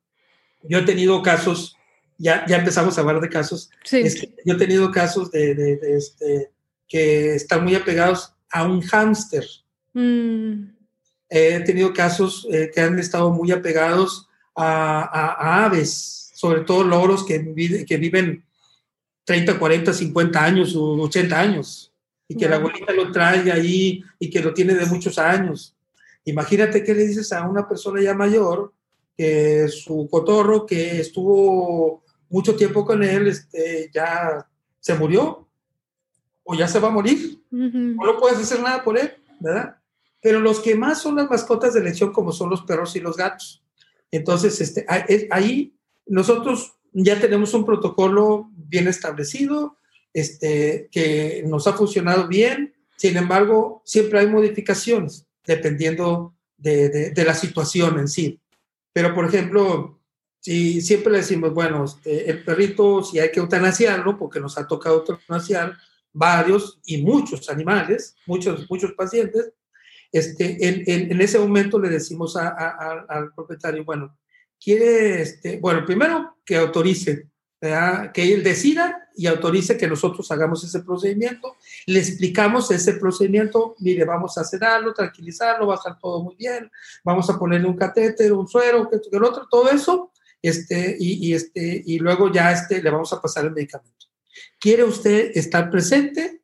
Yo 0.62 0.78
he 0.78 0.82
tenido 0.82 1.20
casos 1.20 1.76
ya, 2.20 2.44
ya 2.46 2.58
empezamos 2.58 2.96
a 2.96 3.00
hablar 3.00 3.20
de 3.20 3.30
casos. 3.30 3.70
Sí. 3.82 4.04
yo 4.44 4.54
he 4.54 4.58
tenido 4.58 4.90
casos 4.92 5.30
de, 5.30 5.54
de, 5.54 5.96
este, 5.96 6.50
que 6.86 7.34
están 7.34 7.64
muy 7.64 7.74
apegados 7.74 8.34
a 8.50 8.64
un 8.64 8.82
hámster. 8.82 9.44
Mm. 9.94 10.68
He 11.30 11.60
tenido 11.60 11.94
casos 11.94 12.46
eh, 12.50 12.70
que 12.74 12.80
han 12.80 12.98
estado 12.98 13.30
muy 13.30 13.50
apegados 13.52 14.28
a, 14.54 15.00
a, 15.02 15.64
aves, 15.64 16.30
sobre 16.34 16.60
todo 16.60 16.84
loros 16.84 17.24
que, 17.24 17.84
que 17.86 17.96
viven 17.96 18.44
30, 19.24 19.58
40, 19.58 19.92
50 19.92 20.44
años 20.44 20.76
o 20.76 20.92
80 20.94 21.40
años 21.40 21.92
y 22.28 22.36
que 22.36 22.48
la 22.48 22.56
abuelita 22.56 22.92
lo 22.92 23.10
trae 23.10 23.50
ahí 23.50 24.04
y 24.18 24.28
que 24.28 24.40
lo 24.40 24.52
tiene 24.52 24.74
de 24.74 24.86
muchos 24.86 25.18
años. 25.18 25.74
Imagínate 26.24 26.84
qué 26.84 26.94
le 26.94 27.06
dices 27.06 27.32
a 27.32 27.48
una 27.48 27.66
persona 27.66 28.02
ya 28.02 28.14
mayor 28.14 28.72
que 29.16 29.68
su 29.68 30.08
cotorro 30.10 30.66
que 30.66 31.00
estuvo 31.00 32.04
mucho 32.30 32.56
tiempo 32.56 32.86
con 32.86 33.02
él, 33.02 33.26
este, 33.26 33.90
ya 33.92 34.48
se 34.78 34.94
murió 34.94 35.48
o 36.44 36.54
ya 36.54 36.66
se 36.66 36.78
va 36.80 36.88
a 36.88 36.92
morir. 36.92 37.42
No 37.50 38.06
lo 38.06 38.18
puedes 38.18 38.38
hacer 38.38 38.62
nada 38.62 38.82
por 38.82 38.98
él, 38.98 39.12
¿verdad? 39.40 39.76
Pero 40.22 40.40
los 40.40 40.60
que 40.60 40.74
más 40.74 41.02
son 41.02 41.16
las 41.16 41.28
mascotas 41.28 41.74
de 41.74 41.80
elección, 41.80 42.12
como 42.12 42.32
son 42.32 42.48
los 42.48 42.62
perros 42.62 42.94
y 42.96 43.00
los 43.00 43.16
gatos. 43.16 43.62
Entonces, 44.10 44.60
este, 44.60 44.86
ahí 45.30 45.74
nosotros 46.06 46.74
ya 46.92 47.20
tenemos 47.20 47.52
un 47.54 47.64
protocolo 47.64 48.50
bien 48.54 48.88
establecido, 48.88 49.76
este, 50.12 50.88
que 50.90 51.44
nos 51.46 51.66
ha 51.66 51.72
funcionado 51.72 52.28
bien. 52.28 52.74
Sin 52.96 53.16
embargo, 53.16 53.82
siempre 53.84 54.20
hay 54.20 54.26
modificaciones 54.26 55.26
dependiendo 55.44 56.34
de, 56.56 57.10
de 57.10 57.24
la 57.24 57.34
situación 57.34 57.98
en 57.98 58.08
sí. 58.08 58.40
Pero, 58.92 59.14
por 59.14 59.24
ejemplo, 59.24 59.99
si 60.40 60.80
siempre 60.80 61.12
le 61.12 61.18
decimos, 61.18 61.52
bueno, 61.52 61.84
este, 61.84 62.30
el 62.30 62.42
perrito, 62.42 63.04
si 63.04 63.18
hay 63.18 63.30
que 63.30 63.40
eutanasiarlo, 63.40 64.18
porque 64.18 64.40
nos 64.40 64.56
ha 64.56 64.66
tocado 64.66 65.04
eutanasiar 65.06 65.76
varios 66.12 66.80
y 66.86 67.02
muchos 67.02 67.48
animales, 67.50 68.16
muchos, 68.26 68.68
muchos 68.68 68.92
pacientes, 68.92 69.52
este, 70.10 70.66
en, 70.66 71.10
en, 71.12 71.20
ese 71.20 71.38
momento 71.38 71.78
le 71.78 71.88
decimos 71.88 72.36
al 72.36 73.32
propietario, 73.34 73.84
bueno, 73.84 74.16
quiere, 74.58 75.22
este, 75.22 75.58
bueno, 75.58 75.84
primero 75.84 76.36
que 76.44 76.56
autorice, 76.56 77.28
que 77.60 78.32
él 78.32 78.42
decida 78.42 79.08
y 79.14 79.26
autorice 79.26 79.76
que 79.76 79.86
nosotros 79.86 80.30
hagamos 80.32 80.64
ese 80.64 80.80
procedimiento, 80.80 81.56
le 81.86 82.00
explicamos 82.00 82.70
ese 82.70 82.94
procedimiento, 82.94 83.76
mire, 83.80 84.04
vamos 84.04 84.38
a 84.38 84.44
sedarlo, 84.44 84.94
tranquilizarlo, 84.94 85.66
va 85.66 85.74
a 85.74 85.76
estar 85.76 85.98
todo 85.98 86.24
muy 86.24 86.34
bien, 86.36 86.70
vamos 87.04 87.28
a 87.28 87.38
ponerle 87.38 87.68
un 87.68 87.76
catéter, 87.76 88.32
un 88.32 88.48
suero, 88.48 88.88
que, 88.88 88.98
que 88.98 89.16
el 89.16 89.22
otro, 89.22 89.46
todo 89.48 89.70
eso, 89.70 90.10
este, 90.42 90.96
y, 90.98 91.32
este, 91.34 91.82
y 91.84 91.98
luego 91.98 92.32
ya 92.32 92.52
este, 92.52 92.82
le 92.82 92.90
vamos 92.90 93.12
a 93.12 93.20
pasar 93.20 93.44
el 93.44 93.52
medicamento. 93.52 94.06
¿Quiere 94.58 94.84
usted 94.84 95.32
estar 95.34 95.70
presente 95.70 96.42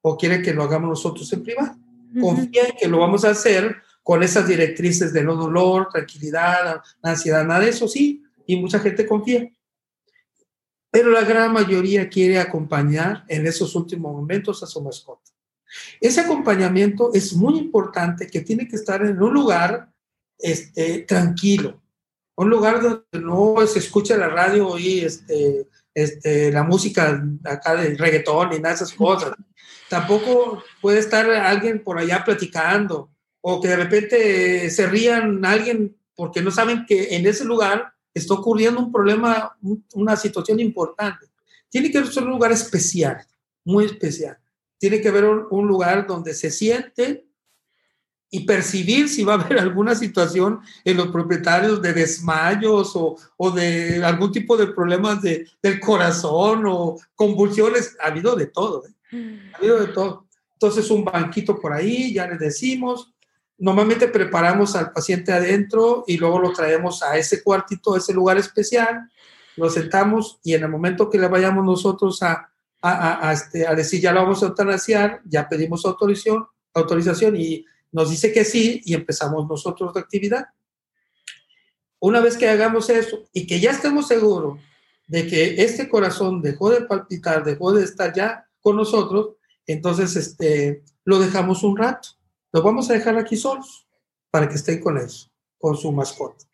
o 0.00 0.16
quiere 0.16 0.42
que 0.42 0.54
lo 0.54 0.62
hagamos 0.62 0.90
nosotros 0.90 1.32
en 1.32 1.42
privado? 1.42 1.76
Confía 2.20 2.68
en 2.68 2.76
que 2.76 2.88
lo 2.88 2.98
vamos 2.98 3.24
a 3.24 3.30
hacer 3.30 3.76
con 4.02 4.22
esas 4.22 4.48
directrices 4.48 5.12
de 5.12 5.22
no 5.22 5.36
dolor, 5.36 5.88
tranquilidad, 5.92 6.80
ansiedad, 7.02 7.44
nada 7.44 7.60
de 7.60 7.68
eso, 7.68 7.86
sí, 7.86 8.22
y 8.46 8.56
mucha 8.56 8.78
gente 8.78 9.06
confía. 9.06 9.50
Pero 10.90 11.10
la 11.10 11.22
gran 11.22 11.52
mayoría 11.52 12.08
quiere 12.08 12.38
acompañar 12.38 13.24
en 13.28 13.46
esos 13.46 13.74
últimos 13.74 14.12
momentos 14.12 14.62
a 14.62 14.66
su 14.66 14.80
mascota. 14.80 15.30
Ese 16.00 16.20
acompañamiento 16.20 17.10
es 17.12 17.34
muy 17.34 17.58
importante, 17.58 18.26
que 18.26 18.40
tiene 18.40 18.66
que 18.66 18.76
estar 18.76 19.04
en 19.04 19.20
un 19.20 19.34
lugar 19.34 19.92
este, 20.38 21.00
tranquilo, 21.00 21.82
un 22.38 22.50
lugar 22.50 22.80
donde 22.80 23.04
no 23.20 23.66
se 23.66 23.80
escucha 23.80 24.16
la 24.16 24.28
radio 24.28 24.78
y 24.78 25.00
este, 25.00 25.66
este, 25.92 26.52
la 26.52 26.62
música 26.62 27.20
acá 27.42 27.74
de 27.74 27.96
reggaetón 27.96 28.52
y 28.52 28.56
nada 28.58 28.68
de 28.68 28.74
esas 28.76 28.92
cosas. 28.92 29.32
Tampoco 29.88 30.62
puede 30.80 31.00
estar 31.00 31.28
alguien 31.28 31.82
por 31.82 31.98
allá 31.98 32.22
platicando 32.24 33.10
o 33.40 33.60
que 33.60 33.66
de 33.66 33.76
repente 33.76 34.70
se 34.70 34.86
rían 34.86 35.44
alguien 35.44 35.96
porque 36.14 36.40
no 36.40 36.52
saben 36.52 36.86
que 36.86 37.16
en 37.16 37.26
ese 37.26 37.44
lugar 37.44 37.92
está 38.14 38.34
ocurriendo 38.34 38.80
un 38.80 38.92
problema, 38.92 39.58
una 39.94 40.14
situación 40.14 40.60
importante. 40.60 41.26
Tiene 41.68 41.90
que 41.90 42.04
ser 42.04 42.22
un 42.22 42.30
lugar 42.30 42.52
especial, 42.52 43.18
muy 43.64 43.86
especial. 43.86 44.38
Tiene 44.78 45.00
que 45.00 45.08
haber 45.08 45.24
un 45.24 45.66
lugar 45.66 46.06
donde 46.06 46.34
se 46.34 46.52
siente 46.52 47.27
y 48.30 48.40
percibir 48.40 49.08
si 49.08 49.24
va 49.24 49.34
a 49.34 49.40
haber 49.40 49.58
alguna 49.60 49.94
situación 49.94 50.60
en 50.84 50.96
los 50.96 51.08
propietarios 51.08 51.80
de 51.80 51.92
desmayos 51.92 52.94
o, 52.94 53.16
o 53.36 53.50
de 53.50 54.04
algún 54.04 54.32
tipo 54.32 54.56
de 54.56 54.68
problemas 54.68 55.22
de, 55.22 55.46
del 55.62 55.80
corazón 55.80 56.64
o 56.66 56.96
convulsiones. 57.14 57.96
Ha 58.00 58.08
habido 58.08 58.36
de 58.36 58.46
todo, 58.46 58.84
¿eh? 58.86 59.40
ha 59.54 59.58
habido 59.58 59.80
de 59.80 59.88
todo. 59.88 60.26
Entonces 60.52 60.90
un 60.90 61.04
banquito 61.04 61.58
por 61.58 61.72
ahí, 61.72 62.12
ya 62.12 62.26
les 62.26 62.38
decimos. 62.38 63.12
Normalmente 63.58 64.08
preparamos 64.08 64.76
al 64.76 64.92
paciente 64.92 65.32
adentro 65.32 66.04
y 66.06 66.16
luego 66.16 66.38
lo 66.38 66.52
traemos 66.52 67.02
a 67.02 67.16
ese 67.16 67.42
cuartito, 67.42 67.94
a 67.94 67.98
ese 67.98 68.12
lugar 68.12 68.38
especial, 68.38 69.10
lo 69.56 69.68
sentamos 69.68 70.38
y 70.44 70.54
en 70.54 70.62
el 70.62 70.68
momento 70.68 71.10
que 71.10 71.18
le 71.18 71.26
vayamos 71.26 71.64
nosotros 71.64 72.22
a, 72.22 72.50
a, 72.80 73.28
a, 73.28 73.32
este, 73.32 73.66
a 73.66 73.74
decir 73.74 74.00
ya 74.00 74.12
lo 74.12 74.22
vamos 74.22 74.42
a 74.42 74.46
eutanasiar, 74.46 75.20
ya 75.24 75.48
pedimos 75.48 75.84
autorización, 75.84 76.46
autorización 76.74 77.36
y 77.36 77.64
nos 77.92 78.10
dice 78.10 78.32
que 78.32 78.44
sí 78.44 78.82
y 78.84 78.94
empezamos 78.94 79.48
nosotros 79.48 79.92
la 79.94 80.00
actividad. 80.00 80.46
Una 82.00 82.20
vez 82.20 82.36
que 82.36 82.48
hagamos 82.48 82.90
eso 82.90 83.28
y 83.32 83.46
que 83.46 83.60
ya 83.60 83.70
estemos 83.70 84.06
seguros 84.06 84.60
de 85.06 85.26
que 85.26 85.62
este 85.62 85.88
corazón 85.88 86.42
dejó 86.42 86.70
de 86.70 86.82
palpitar, 86.82 87.42
dejó 87.44 87.72
de 87.72 87.84
estar 87.84 88.14
ya 88.14 88.46
con 88.60 88.76
nosotros, 88.76 89.36
entonces 89.66 90.14
este, 90.16 90.84
lo 91.04 91.18
dejamos 91.18 91.62
un 91.62 91.76
rato. 91.76 92.10
Lo 92.52 92.62
vamos 92.62 92.88
a 92.90 92.92
dejar 92.94 93.16
aquí 93.18 93.36
solos 93.36 93.86
para 94.30 94.48
que 94.48 94.56
estén 94.56 94.80
con 94.80 94.98
eso, 94.98 95.30
con 95.58 95.76
su 95.76 95.90
mascota. 95.92 96.44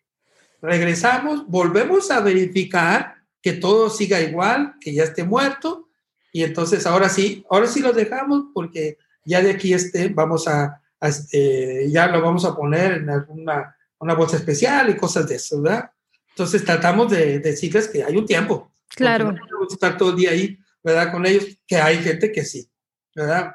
Regresamos, 0.63 1.47
volvemos 1.47 2.11
a 2.11 2.21
verificar 2.21 3.17
que 3.43 3.53
todo 3.53 3.91
siga 3.91 4.21
igual, 4.21 4.75
que 4.81 4.95
ya 4.95 5.05
esté 5.05 5.25
muerto, 5.25 5.89
y 6.33 6.43
entonces 6.43 6.87
ahora 6.87 7.09
sí, 7.09 7.45
ahora 7.51 7.67
sí 7.67 7.81
lo 7.81 7.93
dejamos 7.93 8.47
porque 8.55 8.99
ya 9.25 9.43
de 9.43 9.51
aquí 9.51 9.73
este, 9.75 10.09
vamos 10.09 10.49
a, 10.49 10.81
este, 11.09 11.91
ya 11.91 12.07
lo 12.09 12.21
vamos 12.21 12.45
a 12.45 12.55
poner 12.55 12.93
en 12.93 13.11
alguna 13.11 13.75
una 14.05 14.15
bolsa 14.15 14.37
especial 14.37 14.91
y 14.91 14.97
cosas 14.97 15.27
de 15.29 15.37
eso, 15.37 15.61
¿verdad? 15.63 15.91
Entonces 16.31 16.65
tratamos 16.65 17.11
de, 17.11 17.39
decirles 17.39 17.89
que 17.89 18.05
hay 18.05 18.17
un 18.17 18.27
tiempo. 18.27 18.71
Claro. 18.89 19.33
No 19.33 19.67
estar 19.71 19.97
todo 19.97 20.11
el 20.11 20.17
día 20.17 20.31
ahí, 20.31 20.59
¿verdad? 20.83 21.11
Con 21.11 21.25
ellos, 21.27 21.47
que 21.67 21.77
hay 21.77 21.99
gente 21.99 22.31
que 22.31 22.45
sí, 22.45 22.69
¿verdad? 23.15 23.55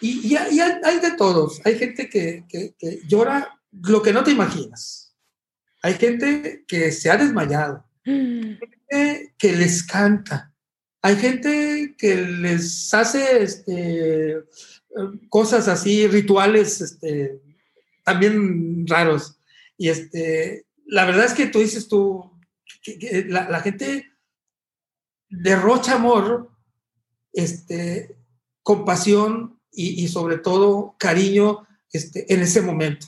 Y, 0.00 0.28
y, 0.28 0.36
hay, 0.36 0.60
hay, 0.60 0.98
de 0.98 1.12
todos. 1.12 1.60
Hay 1.64 1.78
gente 1.78 2.08
que, 2.08 2.44
que, 2.48 2.74
que, 2.78 3.00
llora 3.06 3.58
lo 3.70 4.02
que 4.02 4.12
no 4.12 4.24
te 4.24 4.32
imaginas. 4.32 5.14
Hay 5.80 5.94
gente 5.94 6.64
que 6.66 6.90
se 6.92 7.10
ha 7.10 7.16
desmayado. 7.16 7.84
Hay 8.04 8.58
gente 8.58 9.34
que 9.38 9.52
les 9.52 9.84
canta. 9.84 10.52
Hay 11.02 11.16
gente 11.16 11.94
que 11.96 12.16
les 12.16 12.92
hace 12.92 13.42
este, 13.42 14.42
cosas 15.28 15.68
así, 15.68 16.06
rituales 16.06 16.80
este, 16.80 17.40
también 18.04 18.86
raros. 18.86 19.38
Y 19.76 19.88
este, 19.88 20.66
la 20.86 21.04
verdad 21.04 21.24
es 21.24 21.34
que 21.34 21.46
tú 21.46 21.60
dices 21.60 21.88
tú, 21.88 22.30
que, 22.82 23.26
la, 23.28 23.48
la, 23.48 23.60
gente 23.60 24.12
derrocha 25.28 25.94
amor, 25.94 26.50
este, 27.32 28.16
compasión 28.62 29.58
y, 29.72 30.04
y 30.04 30.08
sobre 30.08 30.38
todo 30.38 30.94
cariño 30.98 31.66
este, 31.92 32.32
en 32.32 32.40
ese 32.40 32.62
momento. 32.62 33.06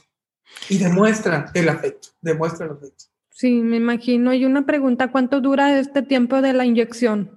Y 0.68 0.78
demuestra 0.78 1.50
el 1.54 1.68
afecto, 1.68 2.08
demuestra 2.20 2.66
el 2.66 2.72
afecto. 2.72 3.04
Sí, 3.30 3.60
me 3.60 3.76
imagino. 3.76 4.32
Y 4.32 4.44
una 4.44 4.64
pregunta, 4.64 5.10
¿cuánto 5.10 5.40
dura 5.40 5.78
este 5.78 6.02
tiempo 6.02 6.40
de 6.40 6.52
la 6.52 6.64
inyección? 6.64 7.36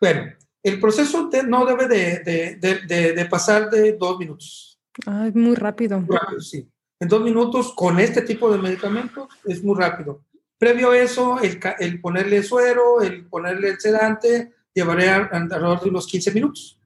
Bueno, 0.00 0.32
el 0.62 0.80
proceso 0.80 1.28
no 1.46 1.66
debe 1.66 1.88
de, 1.88 2.56
de, 2.58 3.14
de, 3.14 3.26
pasar 3.26 3.68
de 3.70 3.94
dos 3.94 4.18
minutos. 4.18 4.78
Ah, 5.06 5.26
es 5.26 5.34
muy 5.34 5.54
rápido. 5.54 6.00
Muy 6.00 6.16
rápido, 6.16 6.40
sí. 6.40 6.68
En 7.00 7.08
dos 7.08 7.22
minutos 7.22 7.72
con 7.74 7.98
este 7.98 8.22
tipo 8.22 8.50
de 8.52 8.58
medicamentos 8.58 9.28
es 9.44 9.62
muy 9.62 9.76
rápido. 9.76 10.24
Previo 10.58 10.92
a 10.92 10.98
eso, 10.98 11.40
el, 11.40 11.58
el 11.80 12.00
ponerle 12.00 12.42
suero, 12.42 13.02
el 13.02 13.26
ponerle 13.26 13.70
el 13.70 13.80
sedante, 13.80 14.52
llevaría 14.72 15.16
alrededor 15.16 15.82
de 15.82 15.90
unos 15.90 16.06
15 16.06 16.30
minutos. 16.32 16.78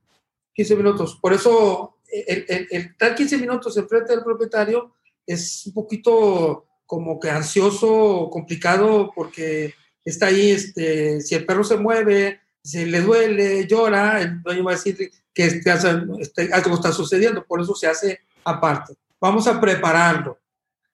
15 0.54 0.76
minutos. 0.76 1.18
Por 1.20 1.34
eso, 1.34 1.98
el, 2.10 2.46
el, 2.48 2.68
el 2.70 2.82
estar 2.82 3.14
15 3.14 3.36
minutos 3.36 3.76
enfrente 3.76 4.14
del 4.14 4.24
propietario 4.24 4.94
es 5.26 5.66
un 5.66 5.74
poquito 5.74 6.66
como 6.86 7.20
que 7.20 7.28
ansioso, 7.28 8.30
complicado, 8.30 9.12
porque 9.14 9.74
está 10.04 10.26
ahí, 10.26 10.52
este, 10.52 11.20
si 11.20 11.34
el 11.34 11.44
perro 11.44 11.64
se 11.64 11.76
mueve, 11.76 12.40
si 12.66 12.84
le 12.84 13.00
duele, 13.00 13.66
llora, 13.66 14.20
el 14.20 14.42
dueño 14.42 14.64
va 14.64 14.72
a 14.72 14.74
decir 14.74 14.96
que 15.32 15.44
este, 15.44 15.70
este, 16.18 16.52
algo 16.52 16.74
está 16.74 16.90
sucediendo, 16.90 17.44
por 17.44 17.60
eso 17.60 17.74
se 17.74 17.86
hace 17.86 18.20
aparte. 18.44 18.94
Vamos 19.20 19.46
a 19.46 19.60
prepararlo. 19.60 20.38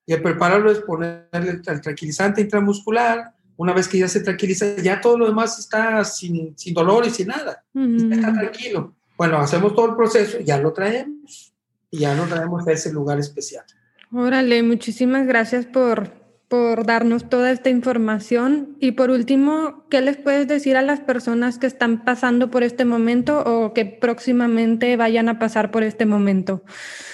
Y 0.05 0.13
el 0.13 0.23
prepararlo 0.23 0.71
es 0.71 0.81
ponerle 0.81 1.51
el 1.51 1.63
tranquilizante 1.63 2.41
intramuscular. 2.43 3.33
Una 3.57 3.73
vez 3.73 3.89
que 3.89 3.99
ya 3.99 4.09
se 4.09 4.21
tranquiliza, 4.21 4.77
ya 4.77 5.01
todo 5.01 5.17
lo 5.17 5.27
demás 5.27 5.59
está 5.59 6.05
sin, 6.05 6.57
sin 6.59 6.75
dolor 6.75 7.07
y 7.07 7.11
sin 7.11 7.29
nada. 7.29 7.65
Está 7.75 8.33
tranquilo. 8.33 8.95
Bueno, 9.17 9.39
hacemos 9.39 9.75
todo 9.75 9.91
el 9.91 9.97
proceso, 9.97 10.41
ya 10.41 10.59
lo 10.59 10.73
traemos. 10.73 11.55
Y 11.91 12.01
ya 12.01 12.15
lo 12.15 12.25
traemos 12.25 12.67
a 12.67 12.73
ese 12.73 12.93
lugar 12.93 13.19
especial. 13.19 13.65
Órale, 14.13 14.63
muchísimas 14.63 15.27
gracias 15.27 15.65
por, 15.65 16.11
por 16.53 16.85
darnos 16.85 17.31
toda 17.31 17.51
esta 17.51 17.71
información. 17.71 18.77
Y 18.79 18.93
por 18.93 19.09
último, 19.09 19.87
¿qué 19.89 20.03
les 20.03 20.19
puedes 20.19 20.47
decir 20.47 20.77
a 20.77 20.83
las 20.83 21.01
personas 21.01 21.57
que 21.57 21.67
están 21.67 22.05
pasando 22.05 22.51
por 22.51 22.63
este 22.63 22.85
momento 22.85 23.41
o 23.41 23.73
que 23.73 23.87
próximamente 23.87 24.99
vayan 24.99 25.31
a 25.31 25.39
pasar 25.39 25.71
por 25.71 25.83
este 25.83 26.05
momento? 26.05 26.63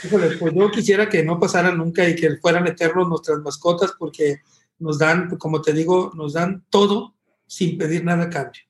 Híjole, 0.03 0.38
pues 0.38 0.53
yo 0.55 0.72
quisiera 0.72 1.09
que 1.09 1.22
no 1.22 1.38
pasara 1.38 1.70
nunca 1.70 2.09
y 2.09 2.16
que 2.16 2.37
fueran 2.38 2.66
eternos 2.66 3.09
nuestras 3.09 3.38
mascotas 3.38 3.94
porque 3.96 4.40
nos 4.81 4.98
dan, 4.98 5.29
como 5.37 5.62
te 5.62 5.72
digo, 5.72 6.11
nos 6.16 6.33
dan 6.33 6.64
todo 6.68 7.14
sin 7.46 7.79
pedir 7.79 8.05
nada 8.05 8.24
a 8.24 8.31
cambio. 8.31 8.62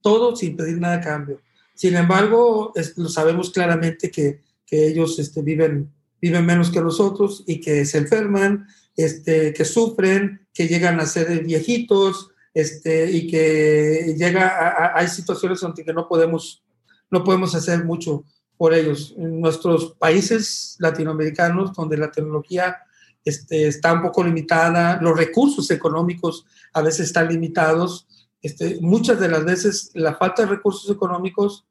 Todo 0.00 0.34
sin 0.34 0.56
pedir 0.56 0.78
nada 0.80 0.94
a 0.94 1.00
cambio. 1.02 1.42
Sin 1.74 1.96
embargo, 1.96 2.72
lo 2.96 3.08
sabemos 3.10 3.50
claramente 3.50 4.10
que, 4.10 4.40
que 4.64 4.86
ellos 4.86 5.18
este, 5.18 5.42
viven 5.42 5.92
viven 6.22 6.46
menos 6.46 6.70
que 6.70 6.80
nosotros 6.80 7.42
y 7.46 7.60
que 7.60 7.84
se 7.84 7.98
enferman, 7.98 8.68
este, 8.96 9.52
que 9.52 9.64
sufren, 9.64 10.46
que 10.52 10.68
llegan 10.68 11.00
a 11.00 11.06
ser 11.06 11.44
viejitos, 11.44 12.30
este, 12.54 13.10
y 13.10 13.26
que 13.26 14.14
llega 14.16 14.48
a, 14.48 14.98
hay 14.98 15.08
situaciones 15.08 15.60
donde 15.60 15.84
que 15.84 15.92
no 15.92 16.06
podemos, 16.06 16.62
no 17.10 17.24
podemos 17.24 17.54
hacer 17.54 17.84
mucho 17.84 18.24
por 18.56 18.74
ellos. 18.74 19.14
En 19.16 19.40
nuestros 19.40 19.94
países 19.94 20.76
latinoamericanos, 20.78 21.72
donde 21.72 21.96
la 21.96 22.10
tecnología 22.10 22.76
este, 23.24 23.68
está 23.68 23.92
un 23.92 24.02
poco 24.02 24.22
limitada, 24.22 25.00
los 25.00 25.16
recursos 25.16 25.70
económicos 25.70 26.44
a 26.72 26.82
veces 26.82 27.06
están 27.06 27.28
limitados, 27.28 28.06
este, 28.42 28.78
muchas 28.80 29.20
de 29.20 29.28
las 29.28 29.44
veces 29.44 29.90
la 29.94 30.14
falta 30.14 30.42
de 30.42 30.48
recursos 30.48 30.90
económicos 30.90 31.64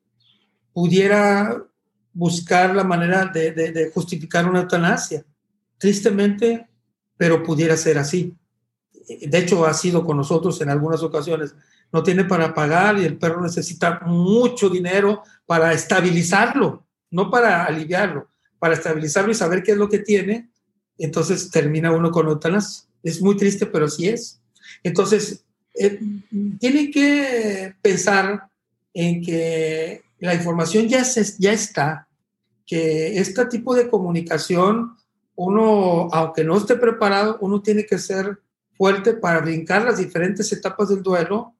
pudiera 0.74 1.64
buscar 2.14 2.74
la 2.76 2.84
manera 2.84 3.26
de, 3.26 3.92
justificar 3.94 4.50
una 4.50 4.62
eutanasia. 4.62 5.26
Tristemente, 5.78 6.68
pero 7.22 7.44
pudiera 7.44 7.78
ser 7.78 8.00
así. 8.00 8.34
De 9.08 9.38
hecho, 9.38 9.64
ha 9.68 9.76
sido 9.76 10.04
con 10.04 10.18
nosotros 10.18 10.60
en 10.60 10.72
algunas 10.72 11.04
ocasiones. 11.04 11.54
No 11.94 12.02
tiene 12.02 12.26
para 12.26 12.52
pagar 12.52 12.98
y 12.98 13.06
el 13.06 13.20
perro 13.20 13.44
necesita 13.44 14.00
mucho 14.08 14.72
dinero 14.72 15.22
para 15.46 15.72
estabilizarlo, 15.72 16.84
no 17.12 17.30
para 17.30 17.66
aliviarlo, 17.66 18.28
para 18.58 18.74
estabilizarlo 18.74 19.32
y 19.32 19.36
saber 19.36 19.62
qué 19.62 19.74
es 19.74 19.78
lo 19.78 19.88
que 19.88 20.00
tiene. 20.00 20.50
Entonces 20.98 21.52
termina 21.52 21.92
uno 21.92 22.10
con 22.10 22.28
eutanasia. 22.28 22.90
Es 23.04 23.22
muy 23.22 23.38
triste, 23.38 23.68
pero 23.68 23.88
sí 23.88 24.08
es. 24.08 24.42
Entonces, 24.82 25.46
eh, 25.76 26.00
tiene 26.60 26.90
que 26.90 27.76
pensar 27.84 28.50
en 28.96 29.22
que 29.22 30.02
la 30.18 30.34
información 30.34 30.88
ya, 30.88 31.04
se, 31.04 31.24
ya 31.38 31.54
está, 31.54 32.08
que 32.66 33.20
este 33.20 33.46
tipo 33.46 33.76
de 33.76 33.92
comunicación, 33.92 34.98
uno, 35.44 36.08
aunque 36.12 36.44
no 36.44 36.56
esté 36.56 36.76
preparado, 36.76 37.38
uno 37.42 37.64
tiene 37.64 37.86
que 37.86 37.98
ser 37.98 38.40
fuerte 38.74 39.14
para 39.14 39.42
brincar 39.42 39.84
las 39.84 39.98
diferentes 39.98 40.52
etapas 40.54 40.90
del 40.90 41.02
duelo 41.02 41.56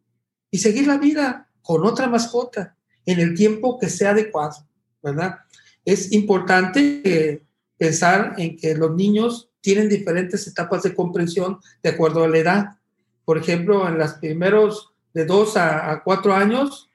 y 0.52 0.60
seguir 0.60 0.86
la 0.86 0.98
vida 0.98 1.50
con 1.64 1.84
otra 1.84 2.08
mascota 2.08 2.76
en 3.08 3.20
el 3.20 3.34
tiempo 3.34 3.80
que 3.80 3.90
sea 3.90 4.12
adecuado, 4.12 4.68
¿verdad? 5.02 5.40
Es 5.84 6.12
importante 6.12 7.44
pensar 7.76 8.36
en 8.38 8.56
que 8.56 8.76
los 8.76 8.94
niños 8.94 9.50
tienen 9.62 9.90
diferentes 9.90 10.46
etapas 10.46 10.84
de 10.84 10.94
comprensión 10.94 11.60
de 11.82 11.90
acuerdo 11.90 12.24
a 12.24 12.30
la 12.30 12.38
edad. 12.38 12.66
Por 13.26 13.40
ejemplo, 13.40 13.88
en 13.88 13.98
los 13.98 14.14
primeros 14.14 14.94
de 15.14 15.26
dos 15.26 15.58
a 15.58 16.02
cuatro 16.04 16.34
años, 16.34 16.88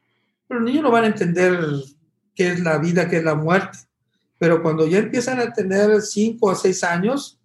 los 0.49 0.63
niños 0.63 0.85
no 0.85 0.93
van 0.93 1.05
a 1.05 1.09
entender 1.09 1.59
qué 2.37 2.53
es 2.53 2.61
la 2.61 2.79
vida, 2.79 3.09
qué 3.09 3.17
es 3.17 3.25
la 3.25 3.35
muerte. 3.35 3.79
Pero 4.39 4.63
cuando 4.63 4.87
ya 4.87 4.99
empiezan 4.99 5.41
a 5.41 5.53
tener 5.53 6.03
cinco 6.03 6.49
o 6.49 6.55
seis 6.55 6.85
años, 6.85 7.39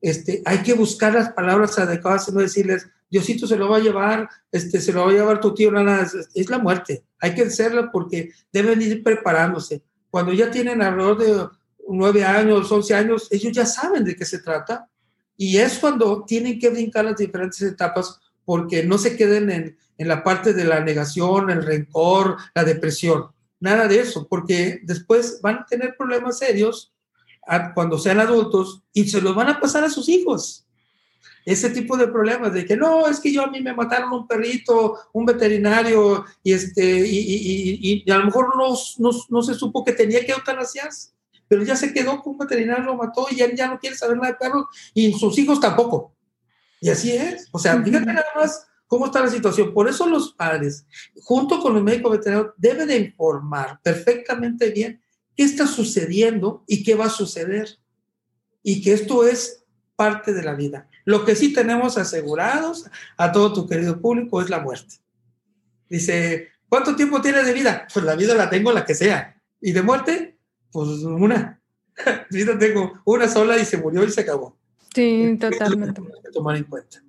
este, 0.00 0.42
hay 0.44 0.58
que 0.58 0.72
buscar 0.72 1.14
las 1.14 1.32
palabras 1.32 1.78
adecuadas 1.78 2.28
y 2.28 2.32
no 2.32 2.40
decirles, 2.40 2.88
Diosito 3.10 3.46
se 3.46 3.56
lo 3.56 3.68
va 3.68 3.78
a 3.78 3.80
llevar, 3.80 4.28
este, 4.52 4.80
se 4.80 4.92
lo 4.92 5.04
va 5.04 5.10
a 5.10 5.14
llevar 5.14 5.40
tu 5.40 5.52
tío, 5.52 5.70
nada, 5.70 6.08
es, 6.34 6.48
la 6.48 6.58
muerte. 6.58 7.04
Hay 7.18 7.34
que 7.34 7.42
hacerla 7.42 7.90
porque 7.90 8.30
deben 8.52 8.80
ir 8.80 9.02
preparándose. 9.02 9.82
Cuando 10.10 10.32
ya 10.32 10.50
tienen 10.50 10.80
alrededor 10.80 11.18
de 11.18 11.48
nueve 11.88 12.24
años, 12.24 12.70
once 12.70 12.94
años, 12.94 13.28
ellos 13.30 13.52
ya 13.52 13.66
saben 13.66 14.04
de 14.04 14.14
qué 14.14 14.24
se 14.24 14.38
trata. 14.38 14.88
Y 15.36 15.58
es 15.58 15.78
cuando 15.78 16.24
tienen 16.24 16.58
que 16.58 16.70
brincar 16.70 17.04
las 17.04 17.16
diferentes 17.16 17.60
etapas 17.62 18.20
porque 18.44 18.84
no 18.84 18.96
se 18.96 19.16
queden 19.16 19.50
en, 19.50 19.76
en 19.98 20.08
la 20.08 20.22
parte 20.22 20.54
de 20.54 20.64
la 20.64 20.80
negación, 20.80 21.50
el 21.50 21.64
rencor, 21.64 22.36
la 22.54 22.64
depresión. 22.64 23.26
Nada 23.60 23.86
de 23.86 24.00
eso, 24.00 24.26
porque 24.26 24.80
después 24.82 25.40
van 25.42 25.58
a 25.58 25.66
tener 25.66 25.94
problemas 25.96 26.38
serios 26.38 26.92
cuando 27.74 27.98
sean 27.98 28.20
adultos 28.20 28.82
y 28.92 29.08
se 29.08 29.20
los 29.20 29.34
van 29.34 29.48
a 29.48 29.60
pasar 29.60 29.84
a 29.84 29.90
sus 29.90 30.08
hijos. 30.08 30.66
Ese 31.44 31.70
tipo 31.70 31.96
de 31.96 32.08
problemas 32.08 32.52
de 32.52 32.64
que 32.64 32.76
no, 32.76 33.06
es 33.06 33.18
que 33.18 33.32
yo 33.32 33.42
a 33.42 33.50
mí 33.50 33.60
me 33.60 33.74
mataron 33.74 34.12
un 34.12 34.26
perrito, 34.26 34.98
un 35.12 35.24
veterinario, 35.24 36.24
y, 36.42 36.52
este, 36.52 37.06
y, 37.06 38.04
y, 38.06 38.10
a 38.10 38.18
lo 38.18 38.26
mejor 38.26 38.56
no, 38.56 38.74
no, 38.98 39.10
no, 39.28 39.42
se 39.42 39.54
supo 39.54 39.84
que 39.84 39.92
tenía 39.92 40.24
que 40.24 40.32
eutanasiarse, 40.32 41.12
pero 41.48 41.62
ya 41.62 41.76
se 41.76 41.92
quedó 41.92 42.22
con 42.22 42.34
un 42.34 42.38
veterinario, 42.38 42.84
lo 42.84 42.96
mató 42.96 43.26
y 43.30 43.36
ya, 43.36 43.52
ya 43.54 43.68
no 43.68 43.78
quiere 43.78 43.96
saber 43.96 44.16
nada 44.16 44.32
de 44.32 44.38
perros, 44.38 44.66
y 44.94 45.12
sus 45.14 45.36
hijos 45.38 45.60
tampoco. 45.60 46.14
Y 46.80 46.88
así 46.88 47.12
es. 47.12 47.48
O 47.52 47.58
sea, 47.58 47.82
fíjate 47.82 48.06
nada 48.06 48.24
más 48.34 48.66
cómo 48.90 49.06
está 49.06 49.20
la 49.20 49.30
situación. 49.30 49.72
Por 49.72 49.88
eso 49.88 50.08
los 50.08 50.32
padres, 50.32 50.84
junto 51.22 51.60
con 51.60 51.74
los 51.74 51.82
médicos 51.82 52.10
veterinarios, 52.10 52.54
deben 52.56 52.88
de 52.88 52.96
informar 52.96 53.80
perfectamente 53.84 54.70
bien 54.70 55.00
qué 55.36 55.44
está 55.44 55.68
sucediendo 55.68 56.64
y 56.66 56.82
qué 56.82 56.96
va 56.96 57.06
a 57.06 57.10
suceder. 57.10 57.78
Y 58.64 58.82
que 58.82 58.92
esto 58.92 59.24
es 59.24 59.62
parte 59.94 60.34
de 60.34 60.42
la 60.42 60.54
vida. 60.54 60.88
Lo 61.04 61.24
que 61.24 61.36
sí 61.36 61.52
tenemos 61.52 61.98
asegurados 61.98 62.90
a 63.16 63.30
todo 63.30 63.52
tu 63.52 63.68
querido 63.68 64.00
público 64.00 64.42
es 64.42 64.50
la 64.50 64.58
muerte. 64.58 64.96
Dice, 65.88 66.48
¿cuánto 66.68 66.96
tiempo 66.96 67.22
tienes 67.22 67.46
de 67.46 67.52
vida? 67.52 67.86
Pues 67.94 68.04
la 68.04 68.16
vida 68.16 68.34
la 68.34 68.50
tengo 68.50 68.72
la 68.72 68.84
que 68.84 68.96
sea. 68.96 69.40
¿Y 69.60 69.70
de 69.70 69.82
muerte? 69.82 70.36
Pues 70.72 70.88
una. 71.04 71.62
vida 72.30 72.58
tengo 72.58 73.00
una 73.04 73.28
sola 73.28 73.56
y 73.56 73.64
se 73.64 73.76
murió 73.76 74.02
y 74.02 74.10
se 74.10 74.22
acabó. 74.22 74.58
Sí, 74.92 75.38
totalmente. 75.40 76.02
que 76.02 76.30
tomar 76.32 76.56
en 76.56 76.64
cuenta. 76.64 77.00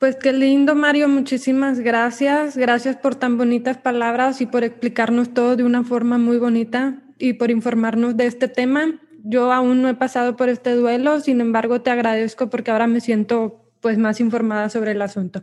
Pues 0.00 0.16
qué 0.16 0.32
lindo, 0.32 0.74
Mario. 0.74 1.10
Muchísimas 1.10 1.78
gracias. 1.80 2.56
Gracias 2.56 2.96
por 2.96 3.16
tan 3.16 3.36
bonitas 3.36 3.76
palabras 3.76 4.40
y 4.40 4.46
por 4.46 4.64
explicarnos 4.64 5.34
todo 5.34 5.56
de 5.56 5.62
una 5.62 5.84
forma 5.84 6.16
muy 6.16 6.38
bonita 6.38 7.02
y 7.18 7.34
por 7.34 7.50
informarnos 7.50 8.16
de 8.16 8.24
este 8.24 8.48
tema. 8.48 8.98
Yo 9.24 9.52
aún 9.52 9.82
no 9.82 9.90
he 9.90 9.94
pasado 9.94 10.36
por 10.36 10.48
este 10.48 10.74
duelo, 10.74 11.20
sin 11.20 11.42
embargo, 11.42 11.82
te 11.82 11.90
agradezco 11.90 12.48
porque 12.48 12.70
ahora 12.70 12.86
me 12.86 13.02
siento 13.02 13.70
pues 13.82 13.98
más 13.98 14.20
informada 14.20 14.70
sobre 14.70 14.92
el 14.92 15.02
asunto. 15.02 15.42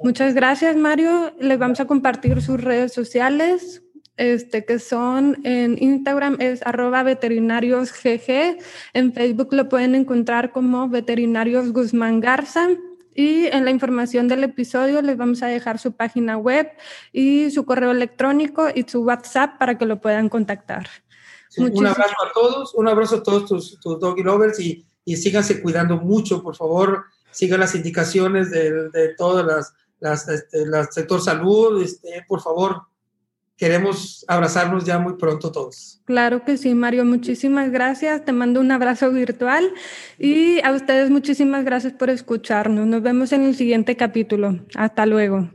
Muchas 0.00 0.34
gracias, 0.34 0.76
Mario. 0.76 1.34
Les 1.40 1.58
vamos 1.58 1.80
a 1.80 1.86
compartir 1.86 2.40
sus 2.42 2.60
redes 2.60 2.92
sociales, 2.92 3.82
este, 4.16 4.64
que 4.64 4.78
son 4.78 5.38
en 5.42 5.82
Instagram 5.82 6.36
es 6.38 6.64
arroba 6.64 7.02
veterinariosgg, 7.02 8.56
en 8.94 9.12
Facebook 9.12 9.48
lo 9.50 9.68
pueden 9.68 9.96
encontrar 9.96 10.52
como 10.52 10.88
veterinarios 10.88 11.72
Guzmán 11.72 12.20
Garza 12.20 12.68
y 13.16 13.46
en 13.46 13.64
la 13.64 13.70
información 13.70 14.28
del 14.28 14.44
episodio 14.44 15.00
les 15.00 15.16
vamos 15.16 15.42
a 15.42 15.46
dejar 15.46 15.78
su 15.78 15.92
página 15.92 16.36
web 16.36 16.70
y 17.12 17.50
su 17.50 17.64
correo 17.64 17.90
electrónico 17.90 18.68
y 18.74 18.84
su 18.86 19.02
WhatsApp 19.02 19.58
para 19.58 19.78
que 19.78 19.86
lo 19.86 20.00
puedan 20.00 20.28
contactar. 20.28 20.88
un 21.56 21.86
abrazo 21.86 22.14
a 22.22 22.32
todos, 22.34 22.74
un 22.74 22.88
abrazo 22.88 23.16
a 23.16 23.22
todos 23.22 23.46
tus, 23.46 23.80
tus 23.80 23.98
doggy 23.98 24.22
lovers 24.22 24.60
y, 24.60 24.86
y 25.04 25.16
síganse 25.16 25.62
cuidando 25.62 25.96
mucho, 25.96 26.42
por 26.42 26.54
favor, 26.54 27.04
sigan 27.30 27.60
las 27.60 27.74
indicaciones 27.74 28.50
de, 28.50 28.90
de 28.90 29.14
todas 29.14 29.46
las, 29.46 29.74
las, 30.00 30.28
este, 30.28 30.66
sector 30.90 31.22
salud, 31.22 31.82
este, 31.82 32.24
por 32.28 32.42
favor, 32.42 32.82
queremos 33.56 34.24
abrazarnos 34.28 34.84
ya 34.84 34.98
muy 34.98 35.14
pronto 35.14 35.50
todos. 35.50 36.00
Claro 36.04 36.44
que 36.44 36.56
sí, 36.56 36.74
Mario, 36.74 37.04
muchísimas 37.04 37.70
gracias. 37.70 38.24
Te 38.24 38.32
mando 38.32 38.60
un 38.60 38.70
abrazo 38.70 39.10
virtual 39.10 39.72
y 40.18 40.60
a 40.60 40.72
ustedes 40.72 41.10
muchísimas 41.10 41.64
gracias 41.64 41.92
por 41.94 42.10
escucharnos. 42.10 42.86
Nos 42.86 43.02
vemos 43.02 43.32
en 43.32 43.42
el 43.44 43.56
siguiente 43.56 43.96
capítulo. 43.96 44.60
Hasta 44.74 45.06
luego. 45.06 45.50